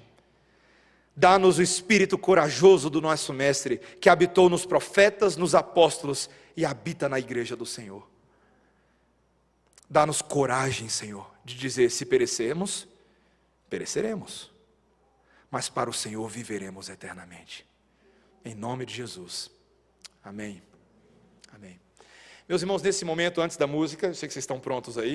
[1.16, 7.08] Dá-nos o espírito corajoso do nosso Mestre, que habitou nos profetas, nos apóstolos e habita
[7.08, 8.08] na igreja do Senhor.
[9.90, 12.88] Dá-nos coragem, Senhor, de dizer: se perecermos,
[13.70, 14.54] pereceremos
[15.54, 17.64] mas para o Senhor viveremos eternamente.
[18.44, 19.52] Em nome de Jesus.
[20.24, 20.64] Amém.
[22.48, 25.12] Meus irmãos, nesse momento, antes da música, eu sei que vocês estão prontos aí.